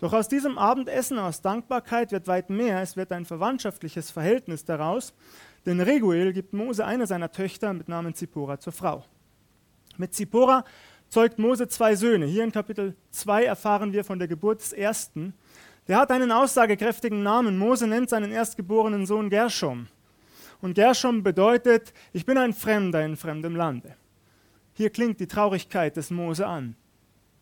Doch 0.00 0.12
aus 0.12 0.28
diesem 0.28 0.58
Abendessen, 0.58 1.18
aus 1.18 1.40
Dankbarkeit, 1.40 2.12
wird 2.12 2.26
weit 2.26 2.50
mehr. 2.50 2.82
Es 2.82 2.96
wird 2.96 3.10
ein 3.12 3.24
verwandtschaftliches 3.24 4.10
Verhältnis 4.10 4.64
daraus. 4.64 5.14
Denn 5.66 5.80
Reguel 5.80 6.32
gibt 6.32 6.52
Mose 6.52 6.84
eine 6.84 7.06
seiner 7.06 7.32
Töchter 7.32 7.72
mit 7.72 7.88
Namen 7.88 8.14
Zippora 8.14 8.58
zur 8.60 8.72
Frau. 8.72 9.04
Mit 9.96 10.14
Zippora 10.14 10.64
zeugt 11.08 11.38
Mose 11.38 11.68
zwei 11.68 11.96
Söhne. 11.96 12.26
Hier 12.26 12.44
in 12.44 12.52
Kapitel 12.52 12.96
2 13.12 13.44
erfahren 13.44 13.92
wir 13.92 14.04
von 14.04 14.18
der 14.18 14.28
Geburt 14.28 14.60
des 14.60 14.72
ersten. 14.72 15.32
Der 15.86 15.98
hat 15.98 16.10
einen 16.10 16.32
aussagekräftigen 16.32 17.22
Namen. 17.22 17.56
Mose 17.56 17.86
nennt 17.86 18.10
seinen 18.10 18.32
erstgeborenen 18.32 19.06
Sohn 19.06 19.30
Gershom. 19.30 19.86
Und 20.64 20.72
Gershom 20.72 21.22
bedeutet, 21.22 21.92
ich 22.14 22.24
bin 22.24 22.38
ein 22.38 22.54
Fremder 22.54 23.04
in 23.04 23.18
fremdem 23.18 23.54
Lande. 23.54 23.98
Hier 24.72 24.88
klingt 24.88 25.20
die 25.20 25.26
Traurigkeit 25.26 25.94
des 25.94 26.10
Mose 26.10 26.46
an. 26.46 26.74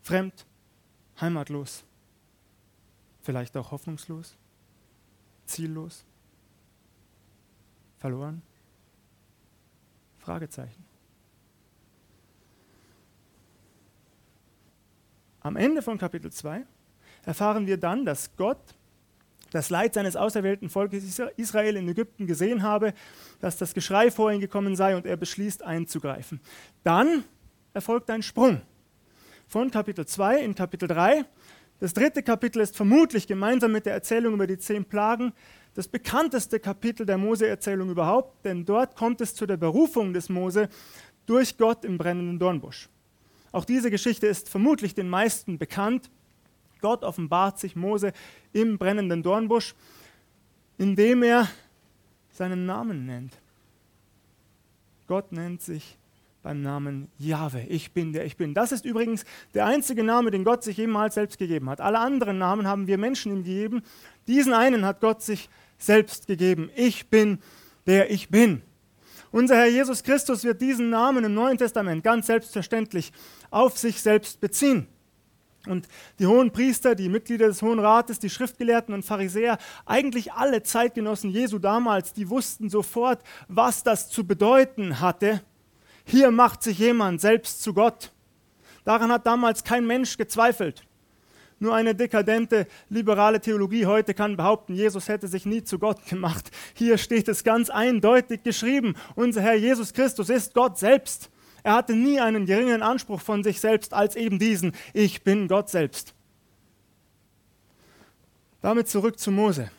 Fremd, 0.00 0.45
heimatlos, 1.21 1.85
vielleicht 3.21 3.57
auch 3.57 3.71
hoffnungslos, 3.71 4.37
ziellos, 5.47 6.05
verloren? 7.99 8.43
Fragezeichen. 10.19 10.85
Am 15.43 15.55
Ende 15.55 15.81
von 15.81 15.97
Kapitel 15.97 16.33
2 16.33 16.67
erfahren 17.25 17.69
wir 17.69 17.76
dann, 17.76 18.05
dass 18.05 18.35
Gott 18.35 18.75
das 19.52 19.71
Leid 19.71 19.94
seines 19.94 20.16
auserwählten 20.16 20.68
Volkes 20.68 21.21
Israel 21.37 21.76
in 21.76 21.88
Ägypten 21.88 22.26
gesehen 22.26 22.62
habe, 22.62 22.94
dass 23.40 23.59
das 23.59 23.75
Geschrei 23.75 24.11
vor 24.11 24.32
ihn 24.32 24.40
gekommen 24.40 24.76
sei 24.76 24.97
und 24.97 25.06
er 25.06 25.16
beschließt 25.16 25.62
einzugreifen. 25.62 26.40
Dann 26.82 27.25
erfolgt 27.75 28.11
ein 28.11 28.23
Sprung 28.23 28.62
von 29.47 29.71
Kapitel 29.71 30.06
2 30.06 30.40
in 30.42 30.54
Kapitel 30.54 30.88
3. 30.88 31.25
Das 31.78 31.92
dritte 31.92 32.23
Kapitel 32.23 32.61
ist 32.61 32.76
vermutlich 32.76 33.26
gemeinsam 33.26 33.73
mit 33.73 33.87
der 33.87 33.92
Erzählung 33.92 34.35
über 34.35 34.47
die 34.47 34.59
zehn 34.59 34.85
Plagen 34.85 35.32
das 35.75 35.88
bekannteste 35.88 36.61
Kapitel 36.61 37.06
der 37.06 37.18
Mose-Erzählung 37.18 37.90
überhaupt, 37.90 38.44
denn 38.44 38.64
dort 38.64 38.94
kommt 38.94 39.21
es 39.21 39.35
zu 39.35 39.47
der 39.47 39.56
Berufung 39.56 40.12
des 40.12 40.28
Mose 40.28 40.68
durch 41.26 41.56
Gott 41.56 41.85
im 41.85 41.99
brennenden 41.99 42.38
Dornbusch. 42.38 42.88
Auch 43.52 43.64
diese 43.64 43.90
Geschichte 43.90 44.26
ist 44.26 44.49
vermutlich 44.49 44.94
den 44.94 45.09
meisten 45.09 45.59
bekannt. 45.59 46.11
Gott 46.83 47.03
offenbart 47.03 47.59
sich 47.59 47.75
Mose 47.77 48.12
im 48.53 48.77
brennenden 48.77 49.23
Dornbusch, 49.23 49.75
indem 50.77 51.23
er 51.23 51.49
seinen 52.33 52.67
Namen 52.67 53.07
nennt. 53.07 53.33
Gott 55.07 55.33
nennt 55.33 55.62
sich 55.62 55.97
beim 56.43 56.61
Namen 56.61 57.09
Jahwe. 57.19 57.61
Ich 57.69 57.93
bin 57.93 58.12
der 58.12 58.25
Ich 58.25 58.37
Bin. 58.37 58.55
Das 58.55 58.73
ist 58.73 58.85
übrigens 58.85 59.25
der 59.55 59.67
einzige 59.67 60.03
Name, 60.03 60.31
den 60.31 60.45
Gott 60.45 60.65
sich 60.65 60.77
jemals 60.77 61.15
selbst 61.15 61.39
gegeben 61.39 61.71
hat. 61.71 61.81
Alle 61.81 61.99
anderen 61.99 62.39
Namen 62.39 62.67
haben 62.67 62.87
wir 62.87 62.99
Menschen 62.99 63.33
ihm 63.33 63.45
gegeben. 63.45 63.83
Diesen 64.27 64.53
einen 64.53 64.85
hat 64.85 65.01
Gott 65.01 65.23
sich 65.23 65.49
selbst 65.79 66.27
gegeben. 66.27 66.71
Ich 66.75 67.09
bin 67.09 67.39
der 67.87 68.11
Ich 68.11 68.29
Bin. 68.29 68.62
Unser 69.31 69.57
Herr 69.57 69.69
Jesus 69.69 70.03
Christus 70.03 70.45
wird 70.45 70.61
diesen 70.61 70.91
Namen 70.91 71.25
im 71.25 71.35
Neuen 71.35 71.57
Testament 71.57 72.05
ganz 72.05 72.27
selbstverständlich 72.27 73.12
auf 73.51 73.79
sich 73.79 74.01
selbst 74.01 74.41
beziehen. 74.41 74.87
Und 75.66 75.87
die 76.19 76.26
hohen 76.26 76.50
Priester, 76.50 76.95
die 76.95 77.09
Mitglieder 77.09 77.47
des 77.47 77.62
Hohen 77.62 77.78
Rates, 77.78 78.19
die 78.19 78.31
Schriftgelehrten 78.31 78.95
und 78.95 79.04
Pharisäer, 79.04 79.59
eigentlich 79.87 80.33
alle 80.33 80.62
Zeitgenossen 80.62 81.31
Jesu 81.31 81.59
damals, 81.59 82.12
die 82.12 82.28
wussten 82.28 82.69
sofort, 82.69 83.23
was 83.49 83.85
das 83.85 84.09
zu 84.09 84.26
bedeuten 84.26 85.00
hatte. 85.00 85.42
Hier 86.04 86.31
macht 86.33 86.62
sich 86.62 86.78
jemand 86.78 87.21
selbst 87.21 87.62
zu 87.62 87.75
Gott. 87.75 88.12
Daran 88.85 89.12
hat 89.12 89.26
damals 89.26 89.62
kein 89.62 89.87
Mensch 89.87 90.16
gezweifelt. 90.16 90.85
Nur 91.61 91.76
eine 91.76 91.95
dekadente 91.95 92.66
liberale 92.88 93.40
Theologie 93.40 93.87
heute 93.87 94.14
kann 94.14 94.37
behaupten, 94.37 94.75
Jesus 94.75 95.07
hätte 95.07 95.28
sich 95.28 95.47
nie 95.47 95.62
zu 95.62 95.78
Gott 95.78 96.04
gemacht. 96.07 96.50
Hier 96.75 96.99
steht 96.99 97.28
es 97.28 97.45
ganz 97.45 97.71
eindeutig 97.71 98.42
geschrieben. 98.42 98.97
Unser 99.14 99.42
Herr 99.42 99.54
Jesus 99.54 99.92
Christus 99.92 100.28
ist 100.28 100.54
Gott 100.54 100.76
selbst. 100.76 101.31
Er 101.62 101.75
hatte 101.75 101.95
nie 101.95 102.21
einen 102.21 102.47
geringeren 102.47 102.83
Anspruch 102.83 103.21
von 103.21 103.45
sich 103.45 103.61
selbst 103.61 103.95
als 103.95 104.16
eben 104.16 104.38
diesen, 104.38 104.73
ich 104.92 105.23
bin 105.23 105.49
Gott 105.49 105.71
selbst. 105.71 106.14
Damit 108.61 108.88
zurück 108.88 109.19
zu 109.19 109.31
Mose. 109.31 109.71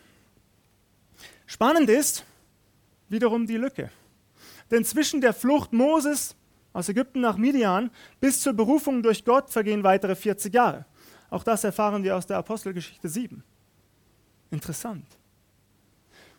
Spannend 1.45 1.89
ist 1.89 2.25
wiederum 3.09 3.47
die 3.47 3.57
Lücke. 3.57 3.89
Denn 4.71 4.85
zwischen 4.85 5.21
der 5.21 5.33
Flucht 5.33 5.73
Moses 5.73 6.35
aus 6.73 6.89
Ägypten 6.89 7.21
nach 7.21 7.37
Midian 7.37 7.91
bis 8.19 8.41
zur 8.41 8.53
Berufung 8.53 9.03
durch 9.03 9.23
Gott 9.23 9.49
vergehen 9.49 9.83
weitere 9.83 10.15
40 10.15 10.53
Jahre. 10.53 10.85
Auch 11.29 11.43
das 11.43 11.63
erfahren 11.63 12.03
wir 12.03 12.15
aus 12.15 12.25
der 12.25 12.37
Apostelgeschichte 12.37 13.07
7. 13.09 13.43
Interessant. 14.51 15.05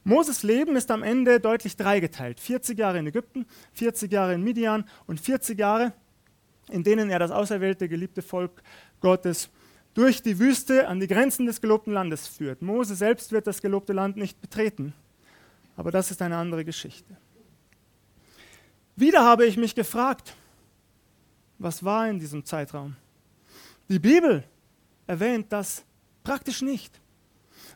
Moses 0.04 0.42
Leben 0.42 0.76
ist 0.76 0.90
am 0.90 1.02
Ende 1.02 1.40
deutlich 1.40 1.76
dreigeteilt. 1.76 2.38
40 2.38 2.78
Jahre 2.78 2.98
in 2.98 3.06
Ägypten, 3.06 3.46
40 3.72 4.12
Jahre 4.12 4.34
in 4.34 4.44
Midian 4.44 4.84
und 5.06 5.18
40 5.18 5.58
Jahre, 5.58 5.94
in 6.70 6.84
denen 6.84 7.08
er 7.08 7.18
das 7.18 7.30
auserwählte, 7.30 7.88
geliebte 7.88 8.20
Volk 8.20 8.62
Gottes 9.00 9.48
durch 9.94 10.22
die 10.22 10.38
Wüste 10.38 10.88
an 10.88 11.00
die 11.00 11.06
Grenzen 11.06 11.46
des 11.46 11.60
gelobten 11.60 11.92
Landes 11.92 12.28
führt. 12.28 12.60
Mose 12.60 12.94
selbst 12.94 13.32
wird 13.32 13.46
das 13.46 13.62
gelobte 13.62 13.94
Land 13.94 14.16
nicht 14.16 14.40
betreten, 14.40 14.92
aber 15.76 15.90
das 15.90 16.10
ist 16.10 16.20
eine 16.20 16.36
andere 16.36 16.64
Geschichte. 16.64 17.16
Wieder 18.96 19.24
habe 19.24 19.46
ich 19.46 19.56
mich 19.56 19.74
gefragt, 19.74 20.36
was 21.58 21.82
war 21.82 22.08
in 22.08 22.18
diesem 22.18 22.44
Zeitraum? 22.44 22.96
Die 23.88 23.98
Bibel 23.98 24.44
erwähnt 25.06 25.46
das 25.50 25.84
praktisch 26.22 26.60
nicht. 26.62 27.00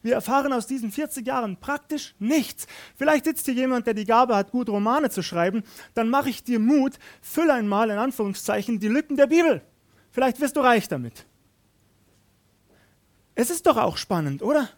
Wir 0.02 0.14
erfahren 0.14 0.52
aus 0.52 0.66
diesen 0.66 0.92
40 0.92 1.26
Jahren 1.26 1.58
praktisch 1.58 2.14
nichts. 2.18 2.66
Vielleicht 2.96 3.24
sitzt 3.24 3.46
hier 3.46 3.54
jemand, 3.54 3.86
der 3.86 3.94
die 3.94 4.04
Gabe 4.04 4.36
hat, 4.36 4.50
gut 4.50 4.68
Romane 4.68 5.10
zu 5.10 5.22
schreiben. 5.22 5.62
Dann 5.94 6.08
mache 6.08 6.30
ich 6.30 6.44
dir 6.44 6.58
Mut, 6.58 6.98
füll 7.20 7.50
einmal 7.50 7.90
in 7.90 7.98
Anführungszeichen 7.98 8.78
die 8.80 8.88
Lücken 8.88 9.16
der 9.16 9.26
Bibel. 9.26 9.62
Vielleicht 10.10 10.40
wirst 10.40 10.56
du 10.56 10.60
reich 10.60 10.88
damit. 10.88 11.26
Es 13.34 13.50
ist 13.50 13.66
doch 13.66 13.76
auch 13.76 13.96
spannend, 13.96 14.42
oder? 14.42 14.68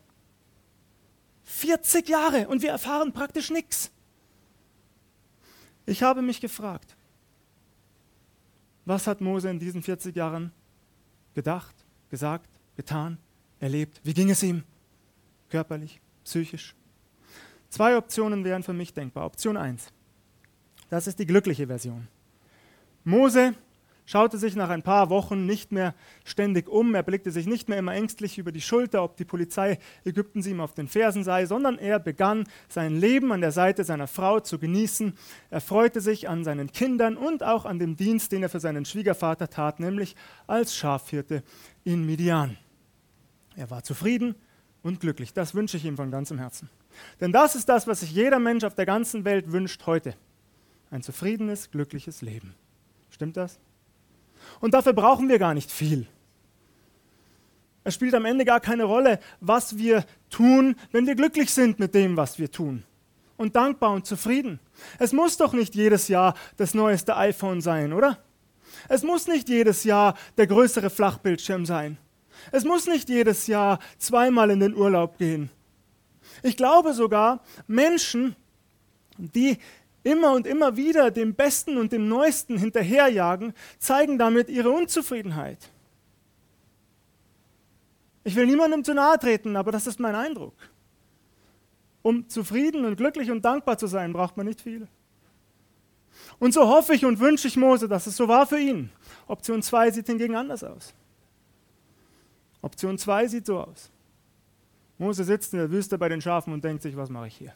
40 1.45 2.09
Jahre 2.09 2.49
und 2.49 2.62
wir 2.62 2.71
erfahren 2.71 3.12
praktisch 3.12 3.50
nichts. 3.50 3.90
Ich 5.87 6.02
habe 6.02 6.23
mich 6.23 6.40
gefragt, 6.40 6.97
was 8.85 9.07
hat 9.07 9.21
Mose 9.21 9.50
in 9.50 9.59
diesen 9.59 9.83
40 9.83 10.14
Jahren 10.14 10.52
gedacht, 11.35 11.75
gesagt, 12.11 12.50
getan, 12.76 13.19
erlebt? 13.61 14.00
Wie 14.04 14.14
ging 14.14 14.30
es 14.30 14.42
ihm? 14.42 14.62
Körperlich, 15.50 16.00
psychisch? 16.25 16.75
Zwei 17.69 17.97
Optionen 17.97 18.45
wären 18.45 18.62
für 18.62 18.73
mich 18.73 18.95
denkbar. 18.95 19.26
Option 19.26 19.57
1. 19.57 19.92
Das 20.88 21.07
ist 21.07 21.19
die 21.19 21.26
glückliche 21.26 21.66
Version. 21.66 22.09
Mose 23.04 23.54
schaute 24.07 24.38
sich 24.38 24.57
nach 24.57 24.71
ein 24.71 24.83
paar 24.83 25.09
Wochen 25.09 25.47
nicht 25.47 25.71
mehr 25.71 25.95
ständig 26.25 26.69
um, 26.69 26.97
er 26.97 27.04
blickte 27.04 27.30
sich 27.30 27.47
nicht 27.47 27.69
mehr 27.69 27.78
immer 27.78 27.95
ängstlich 27.95 28.38
über 28.38 28.50
die 28.50 28.61
Schulter, 28.61 29.04
ob 29.04 29.16
die 29.16 29.25
Polizei 29.25 29.78
Ägyptens 30.04 30.49
ihm 30.49 30.61
auf 30.61 30.75
den 30.75 30.88
Fersen 30.88 31.23
sei, 31.23 31.47
sondern 31.47 31.78
er 31.78 32.00
begann 32.00 32.45
sein 32.69 32.97
Leben 32.97 33.30
an 33.30 33.40
der 33.40 33.52
Seite 33.52 33.85
seiner 33.85 34.09
Frau 34.09 34.40
zu 34.40 34.59
genießen. 34.59 35.14
Er 35.50 35.61
freute 35.61 36.00
sich 36.00 36.28
an 36.28 36.42
seinen 36.42 36.73
Kindern 36.73 37.16
und 37.16 37.45
auch 37.45 37.64
an 37.64 37.78
dem 37.78 37.95
Dienst, 37.95 38.33
den 38.33 38.42
er 38.42 38.49
für 38.49 38.61
seinen 38.61 38.85
Schwiegervater 38.85 39.49
tat, 39.49 39.78
nämlich 39.78 40.16
als 40.49 40.75
Schafhirte 40.75 41.45
in 41.85 42.04
Midian. 42.04 42.57
Er 43.54 43.71
war 43.71 43.85
zufrieden 43.85 44.35
und 44.82 45.00
glücklich. 45.00 45.32
Das 45.32 45.54
wünsche 45.54 45.76
ich 45.76 45.84
ihm 45.84 45.96
von 45.96 46.10
ganzem 46.10 46.38
Herzen. 46.38 46.70
Denn 47.20 47.32
das 47.32 47.54
ist 47.54 47.68
das, 47.68 47.87
was 47.87 48.00
sich 48.00 48.12
jeder 48.12 48.38
Mensch 48.38 48.64
auf 48.64 48.75
der 48.75 48.87
ganzen 48.87 49.25
Welt 49.25 49.52
wünscht 49.52 49.87
heute. 49.87 50.14
Ein 50.90 51.02
zufriedenes, 51.02 51.70
glückliches 51.70 52.22
Leben. 52.22 52.54
Stimmt 53.10 53.37
das? 53.37 53.58
Und 54.60 54.75
dafür 54.75 54.92
brauchen 54.92 55.28
wir 55.28 55.38
gar 55.38 55.54
nicht 55.54 55.70
viel. 55.70 56.06
Es 57.84 57.94
spielt 57.94 58.14
am 58.14 58.25
Ende 58.25 58.44
gar 58.44 58.60
keine 58.60 58.84
Rolle, 58.84 59.20
was 59.40 59.78
wir 59.78 60.04
tun, 60.28 60.76
wenn 60.92 61.06
wir 61.06 61.14
glücklich 61.14 61.50
sind 61.50 61.78
mit 61.78 61.94
dem, 61.94 62.16
was 62.16 62.38
wir 62.38 62.50
tun. 62.50 62.84
Und 63.37 63.56
dankbar 63.56 63.92
und 63.92 64.06
zufrieden. 64.06 64.60
Es 64.99 65.12
muss 65.12 65.38
doch 65.38 65.54
nicht 65.54 65.75
jedes 65.75 66.08
Jahr 66.08 66.34
das 66.56 66.75
neueste 66.75 67.16
iPhone 67.16 67.62
sein, 67.62 67.92
oder? 67.92 68.18
Es 68.88 69.02
muss 69.02 69.26
nicht 69.26 69.49
jedes 69.49 69.84
Jahr 69.84 70.14
der 70.37 70.46
größere 70.46 70.90
Flachbildschirm 70.90 71.64
sein. 71.64 71.96
Es 72.52 72.64
muss 72.64 72.87
nicht 72.87 73.09
jedes 73.09 73.47
Jahr 73.47 73.78
zweimal 73.99 74.50
in 74.50 74.61
den 74.61 74.75
Urlaub 74.75 75.18
gehen. 75.18 75.50
Ich 76.42 76.56
glaube 76.56 76.92
sogar, 76.94 77.42
Menschen, 77.66 78.37
die 79.18 79.59
immer 80.02 80.32
und 80.32 80.47
immer 80.47 80.76
wieder 80.76 81.11
dem 81.11 81.35
Besten 81.35 81.76
und 81.76 81.92
dem 81.92 82.09
Neuesten 82.09 82.56
hinterherjagen, 82.59 83.52
zeigen 83.78 84.18
damit 84.18 84.49
ihre 84.49 84.70
Unzufriedenheit. 84.70 85.70
Ich 88.25 88.37
will 88.37 88.47
niemandem 88.47 88.85
zu 88.85 88.94
nahe 88.94 89.18
treten, 89.18 89.56
aber 89.56 89.73
das 89.73 89.87
ist 89.87 90.00
mein 90.00 90.14
Eindruck. 90.14 90.54
Um 92.02 92.28
zufrieden 92.28 92.85
und 92.85 92.97
glücklich 92.97 93.30
und 93.30 93.44
dankbar 93.44 93.76
zu 93.76 93.87
sein, 93.87 94.12
braucht 94.12 94.37
man 94.37 94.47
nicht 94.47 94.61
viel. 94.61 94.88
Und 96.38 96.54
so 96.54 96.66
hoffe 96.68 96.94
ich 96.94 97.04
und 97.04 97.20
wünsche 97.20 97.49
ich 97.49 97.56
Mose, 97.56 97.88
dass 97.88 98.06
es 98.06 98.16
so 98.16 98.28
war 98.28 98.47
für 98.47 98.59
ihn. 98.59 98.90
Option 99.26 99.62
2 99.62 99.90
sieht 99.90 100.06
hingegen 100.06 100.37
anders 100.37 100.64
aus. 100.64 100.94
Option 102.62 102.99
2 102.99 103.29
sieht 103.29 103.47
so 103.47 103.61
aus. 103.61 103.90
Mose 104.99 105.25
sitzt 105.25 105.52
in 105.55 105.61
der 105.61 105.71
Wüste 105.71 105.97
bei 105.97 106.09
den 106.09 106.21
Schafen 106.21 106.52
und 106.52 106.62
denkt 106.62 106.83
sich, 106.83 106.97
was 106.97 107.09
mache 107.09 107.29
ich 107.29 107.37
hier? 107.37 107.55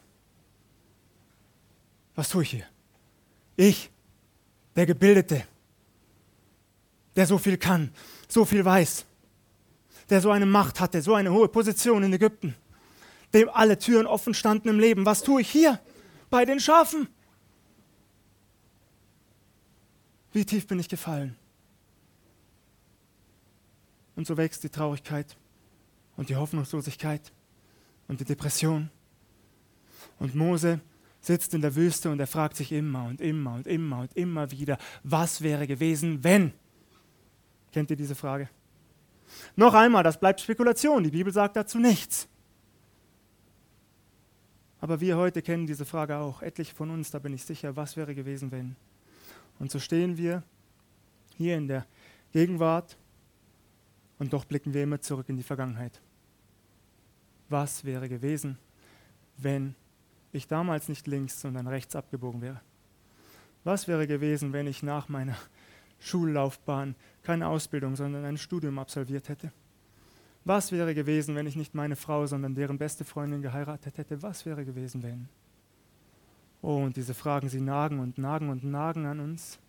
Was 2.15 2.29
tue 2.29 2.43
ich 2.43 2.49
hier? 2.49 2.65
Ich, 3.55 3.91
der 4.75 4.85
Gebildete, 4.85 5.45
der 7.15 7.27
so 7.27 7.37
viel 7.37 7.57
kann, 7.57 7.91
so 8.27 8.45
viel 8.45 8.65
weiß, 8.65 9.05
der 10.09 10.21
so 10.21 10.31
eine 10.31 10.45
Macht 10.45 10.79
hatte, 10.79 11.01
so 11.01 11.13
eine 11.13 11.31
hohe 11.31 11.47
Position 11.47 12.03
in 12.03 12.13
Ägypten, 12.13 12.55
dem 13.33 13.49
alle 13.49 13.77
Türen 13.77 14.07
offen 14.07 14.33
standen 14.33 14.69
im 14.69 14.79
Leben. 14.79 15.05
Was 15.05 15.21
tue 15.21 15.41
ich 15.41 15.49
hier? 15.49 15.79
Bei 16.29 16.45
den 16.45 16.59
Schafen. 16.59 17.07
Wie 20.33 20.45
tief 20.45 20.67
bin 20.67 20.79
ich 20.79 20.89
gefallen? 20.89 21.35
Und 24.15 24.27
so 24.27 24.37
wächst 24.37 24.63
die 24.63 24.69
Traurigkeit 24.69 25.35
und 26.15 26.29
die 26.29 26.35
Hoffnungslosigkeit 26.35 27.31
und 28.07 28.19
die 28.19 28.25
Depression. 28.25 28.89
Und 30.19 30.35
Mose 30.35 30.79
sitzt 31.19 31.53
in 31.53 31.61
der 31.61 31.75
Wüste 31.75 32.09
und 32.11 32.19
er 32.19 32.27
fragt 32.27 32.55
sich 32.55 32.71
immer 32.71 33.05
und 33.05 33.19
immer 33.19 33.55
und 33.55 33.67
immer 33.67 33.99
und 34.01 34.15
immer 34.15 34.51
wieder, 34.51 34.77
was 35.03 35.41
wäre 35.41 35.67
gewesen, 35.67 36.23
wenn? 36.23 36.53
Kennt 37.71 37.89
ihr 37.89 37.97
diese 37.97 38.15
Frage? 38.15 38.49
Noch 39.55 39.73
einmal, 39.73 40.03
das 40.03 40.19
bleibt 40.19 40.39
Spekulation, 40.39 41.03
die 41.03 41.11
Bibel 41.11 41.33
sagt 41.33 41.55
dazu 41.55 41.79
nichts. 41.79 42.27
Aber 44.79 45.01
wir 45.01 45.17
heute 45.17 45.41
kennen 45.41 45.65
diese 45.65 45.83
Frage 45.83 46.17
auch, 46.17 46.43
etliche 46.43 46.75
von 46.75 46.91
uns, 46.91 47.09
da 47.09 47.17
bin 47.17 47.33
ich 47.33 47.43
sicher, 47.43 47.75
was 47.75 47.97
wäre 47.97 48.13
gewesen, 48.13 48.51
wenn? 48.51 48.75
Und 49.57 49.71
so 49.71 49.79
stehen 49.79 50.17
wir 50.17 50.43
hier 51.37 51.57
in 51.57 51.67
der 51.67 51.85
Gegenwart 52.33 52.97
und 54.19 54.33
doch 54.33 54.45
blicken 54.45 54.73
wir 54.73 54.83
immer 54.83 55.01
zurück 55.01 55.29
in 55.29 55.37
die 55.37 55.43
Vergangenheit. 55.43 56.01
Was 57.49 57.83
wäre 57.85 58.09
gewesen, 58.09 58.57
wenn 59.37 59.75
ich 60.31 60.47
damals 60.47 60.89
nicht 60.89 61.07
links, 61.07 61.41
sondern 61.41 61.67
rechts 61.67 61.95
abgebogen 61.95 62.41
wäre? 62.41 62.61
Was 63.63 63.87
wäre 63.87 64.07
gewesen, 64.07 64.53
wenn 64.53 64.67
ich 64.67 64.83
nach 64.83 65.09
meiner 65.09 65.35
Schullaufbahn 65.99 66.95
keine 67.23 67.47
Ausbildung, 67.47 67.95
sondern 67.95 68.25
ein 68.25 68.37
Studium 68.37 68.79
absolviert 68.79 69.29
hätte? 69.29 69.51
Was 70.43 70.71
wäre 70.71 70.93
gewesen, 70.93 71.35
wenn 71.35 71.47
ich 71.47 71.55
nicht 71.55 71.73
meine 71.73 71.95
Frau, 71.95 72.27
sondern 72.27 72.53
deren 72.53 72.77
beste 72.77 73.03
Freundin 73.03 73.41
geheiratet 73.41 73.97
hätte? 73.97 74.21
Was 74.21 74.45
wäre 74.45 74.63
gewesen, 74.63 75.01
wenn? 75.01 75.27
Oh, 76.61 76.83
und 76.83 76.95
diese 76.95 77.15
Fragen, 77.15 77.49
sie 77.49 77.61
nagen 77.61 77.99
und 77.99 78.17
nagen 78.17 78.49
und 78.49 78.63
nagen 78.63 79.05
an 79.05 79.19
uns. 79.19 79.59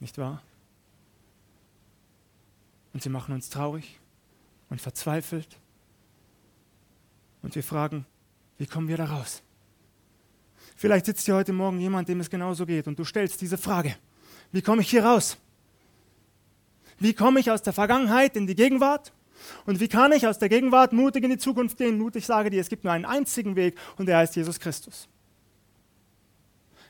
Nicht 0.00 0.18
wahr? 0.18 0.42
Und 2.98 3.02
sie 3.04 3.10
machen 3.10 3.32
uns 3.32 3.48
traurig 3.48 4.00
und 4.70 4.80
verzweifelt. 4.80 5.46
Und 7.44 7.54
wir 7.54 7.62
fragen, 7.62 8.04
wie 8.56 8.66
kommen 8.66 8.88
wir 8.88 8.96
da 8.96 9.04
raus? 9.04 9.40
Vielleicht 10.74 11.06
sitzt 11.06 11.24
hier 11.24 11.36
heute 11.36 11.52
Morgen 11.52 11.78
jemand, 11.78 12.08
dem 12.08 12.18
es 12.18 12.28
genauso 12.28 12.66
geht, 12.66 12.88
und 12.88 12.98
du 12.98 13.04
stellst 13.04 13.40
diese 13.40 13.56
Frage. 13.56 13.94
Wie 14.50 14.62
komme 14.62 14.82
ich 14.82 14.90
hier 14.90 15.04
raus? 15.04 15.36
Wie 16.98 17.14
komme 17.14 17.38
ich 17.38 17.52
aus 17.52 17.62
der 17.62 17.72
Vergangenheit 17.72 18.34
in 18.34 18.48
die 18.48 18.56
Gegenwart? 18.56 19.12
Und 19.64 19.78
wie 19.78 19.86
kann 19.86 20.10
ich 20.10 20.26
aus 20.26 20.40
der 20.40 20.48
Gegenwart 20.48 20.92
mutig 20.92 21.22
in 21.22 21.30
die 21.30 21.38
Zukunft 21.38 21.78
gehen? 21.78 21.98
Mutig 21.98 22.26
sage 22.26 22.50
dir, 22.50 22.60
es 22.60 22.68
gibt 22.68 22.82
nur 22.82 22.92
einen 22.92 23.04
einzigen 23.04 23.54
Weg 23.54 23.78
und 23.96 24.06
der 24.06 24.16
heißt 24.16 24.34
Jesus 24.34 24.58
Christus. 24.58 25.06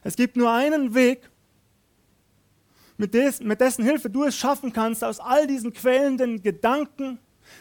Es 0.02 0.16
gibt 0.16 0.38
nur 0.38 0.50
einen 0.50 0.94
Weg, 0.94 1.28
mit, 2.98 3.14
des, 3.14 3.40
mit 3.40 3.60
dessen 3.60 3.84
Hilfe 3.84 4.10
du 4.10 4.24
es 4.24 4.36
schaffen 4.36 4.72
kannst, 4.72 5.02
aus 5.02 5.20
all 5.20 5.46
diesen 5.46 5.72
quälenden 5.72 6.42
Gedanken, 6.42 7.18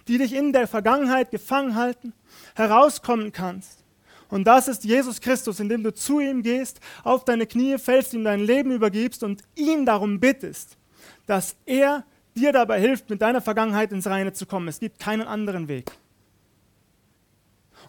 die 0.07 0.17
dich 0.17 0.33
in 0.33 0.51
der 0.51 0.67
Vergangenheit 0.67 1.31
gefangen 1.31 1.75
halten, 1.75 2.13
herauskommen 2.55 3.31
kannst. 3.31 3.83
Und 4.29 4.45
das 4.45 4.67
ist 4.67 4.83
Jesus 4.83 5.21
Christus, 5.21 5.61
indem 5.61 5.83
du 5.83 5.93
zu 5.93 6.19
ihm 6.19 6.41
gehst, 6.43 6.81
auf 7.03 7.23
deine 7.23 7.47
Knie 7.47 7.77
fällst, 7.77 8.13
ihm 8.13 8.25
dein 8.25 8.41
Leben 8.41 8.71
übergibst 8.71 9.23
und 9.23 9.43
ihn 9.55 9.85
darum 9.85 10.19
bittest, 10.19 10.75
dass 11.27 11.55
er 11.65 12.03
dir 12.35 12.51
dabei 12.51 12.79
hilft, 12.81 13.09
mit 13.09 13.21
deiner 13.21 13.39
Vergangenheit 13.39 13.91
ins 13.91 14.07
Reine 14.07 14.33
zu 14.33 14.45
kommen. 14.45 14.67
Es 14.67 14.79
gibt 14.79 14.99
keinen 14.99 15.27
anderen 15.27 15.67
Weg. 15.67 15.91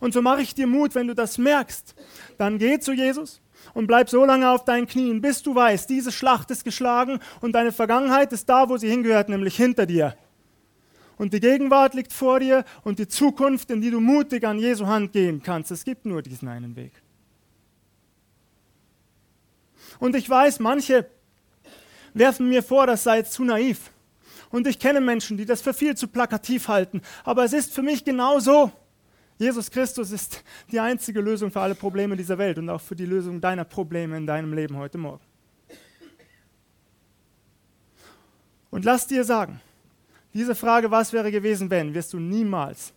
Und 0.01 0.15
so 0.15 0.23
mache 0.23 0.43
ich 0.43 0.55
dir 0.55 0.69
Mut, 0.69 0.95
wenn 0.95 1.09
du 1.09 1.15
das 1.15 1.39
merkst, 1.39 1.95
dann 2.37 2.59
geh 2.59 2.79
zu 2.79 2.93
Jesus 2.93 3.41
und 3.75 3.87
bleib 3.87 4.09
so 4.09 4.25
lange 4.25 4.51
auf 4.51 4.65
deinen 4.65 4.87
Knien, 4.87 5.21
bis 5.21 5.43
du 5.43 5.55
weißt, 5.55 5.89
diese 5.89 6.13
Schlacht 6.13 6.51
ist 6.51 6.65
geschlagen 6.65 7.21
und 7.41 7.53
deine 7.53 7.73
Vergangenheit 7.73 8.33
ist 8.33 8.49
da, 8.49 8.69
wo 8.69 8.77
sie 8.77 8.91
hingehört, 8.91 9.29
nämlich 9.29 9.57
hinter 9.57 9.87
dir 9.87 10.15
und 11.19 11.33
die 11.33 11.41
Gegenwart 11.41 11.95
liegt 11.95 12.13
vor 12.13 12.41
dir 12.41 12.65
und 12.85 12.99
die 12.99 13.09
Zukunft, 13.09 13.71
in 13.71 13.81
die 13.81 13.91
du 13.91 14.01
mutig 14.01 14.47
an 14.47 14.59
Jesu 14.59 14.87
Hand 14.87 15.13
gehen 15.13 15.43
kannst. 15.43 15.71
Es 15.71 15.85
gibt 15.85 16.07
nur 16.07 16.23
diesen 16.23 16.49
einen 16.49 16.77
Weg. 16.77 16.93
Und 19.99 20.15
ich 20.15 20.31
weiß, 20.31 20.61
manche 20.61 21.07
werfen 22.15 22.49
mir 22.49 22.63
vor, 22.63 22.87
das 22.87 23.03
sei 23.03 23.23
zu 23.23 23.45
naiv. 23.45 23.91
Und 24.51 24.67
ich 24.67 24.79
kenne 24.79 25.01
Menschen, 25.01 25.37
die 25.37 25.45
das 25.45 25.61
für 25.61 25.75
viel 25.75 25.97
zu 25.97 26.09
plakativ 26.09 26.69
halten. 26.69 27.03
Aber 27.25 27.45
es 27.45 27.53
ist 27.53 27.75
für 27.75 27.83
mich 27.83 28.05
genau 28.05 28.39
so. 28.39 28.73
Jesus 29.39 29.71
Christus 29.71 30.11
ist 30.11 30.43
die 30.71 30.81
einzige 30.81 31.21
Lösung 31.21 31.51
für 31.53 31.61
alle 31.61 31.77
Probleme 31.77 32.17
dieser 32.17 32.39
Welt 32.39 32.59
und 32.59 32.69
auch 32.69 32.81
für 32.81 32.97
die 32.97 33.07
Lösung 33.07 33.41
deiner 33.41 33.65
Probleme 33.65 34.17
in 34.17 34.27
deinem 34.27 34.53
Leben 34.53 34.77
heute 34.77 34.99
Morgen. 34.99 35.23
Und 38.71 38.85
lass 38.85 39.07
dir 39.07 39.25
sagen, 39.25 39.61
diese 40.35 40.55
Frage, 40.55 40.91
was 40.91 41.13
wäre 41.13 41.31
gewesen, 41.31 41.71
wenn, 41.71 41.95
wirst 41.95 42.13
du 42.13 42.19
niemals, 42.19 42.93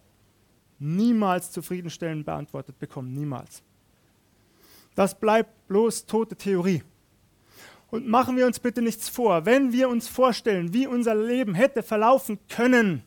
niemals 0.79 1.51
zufriedenstellend 1.51 2.25
beantwortet 2.25 2.77
bekommen. 2.79 3.13
Niemals. 3.13 3.61
Das 4.95 5.17
bleibt 5.17 5.67
bloß 5.67 6.05
tote 6.07 6.35
Theorie. 6.35 6.83
Und 7.91 8.07
machen 8.07 8.35
wir 8.35 8.47
uns 8.47 8.59
bitte 8.59 8.81
nichts 8.81 9.09
vor, 9.09 9.45
wenn 9.45 9.71
wir 9.71 9.89
uns 9.89 10.07
vorstellen, 10.07 10.73
wie 10.73 10.87
unser 10.87 11.13
Leben 11.13 11.53
hätte 11.53 11.83
verlaufen 11.83 12.39
können, 12.49 13.03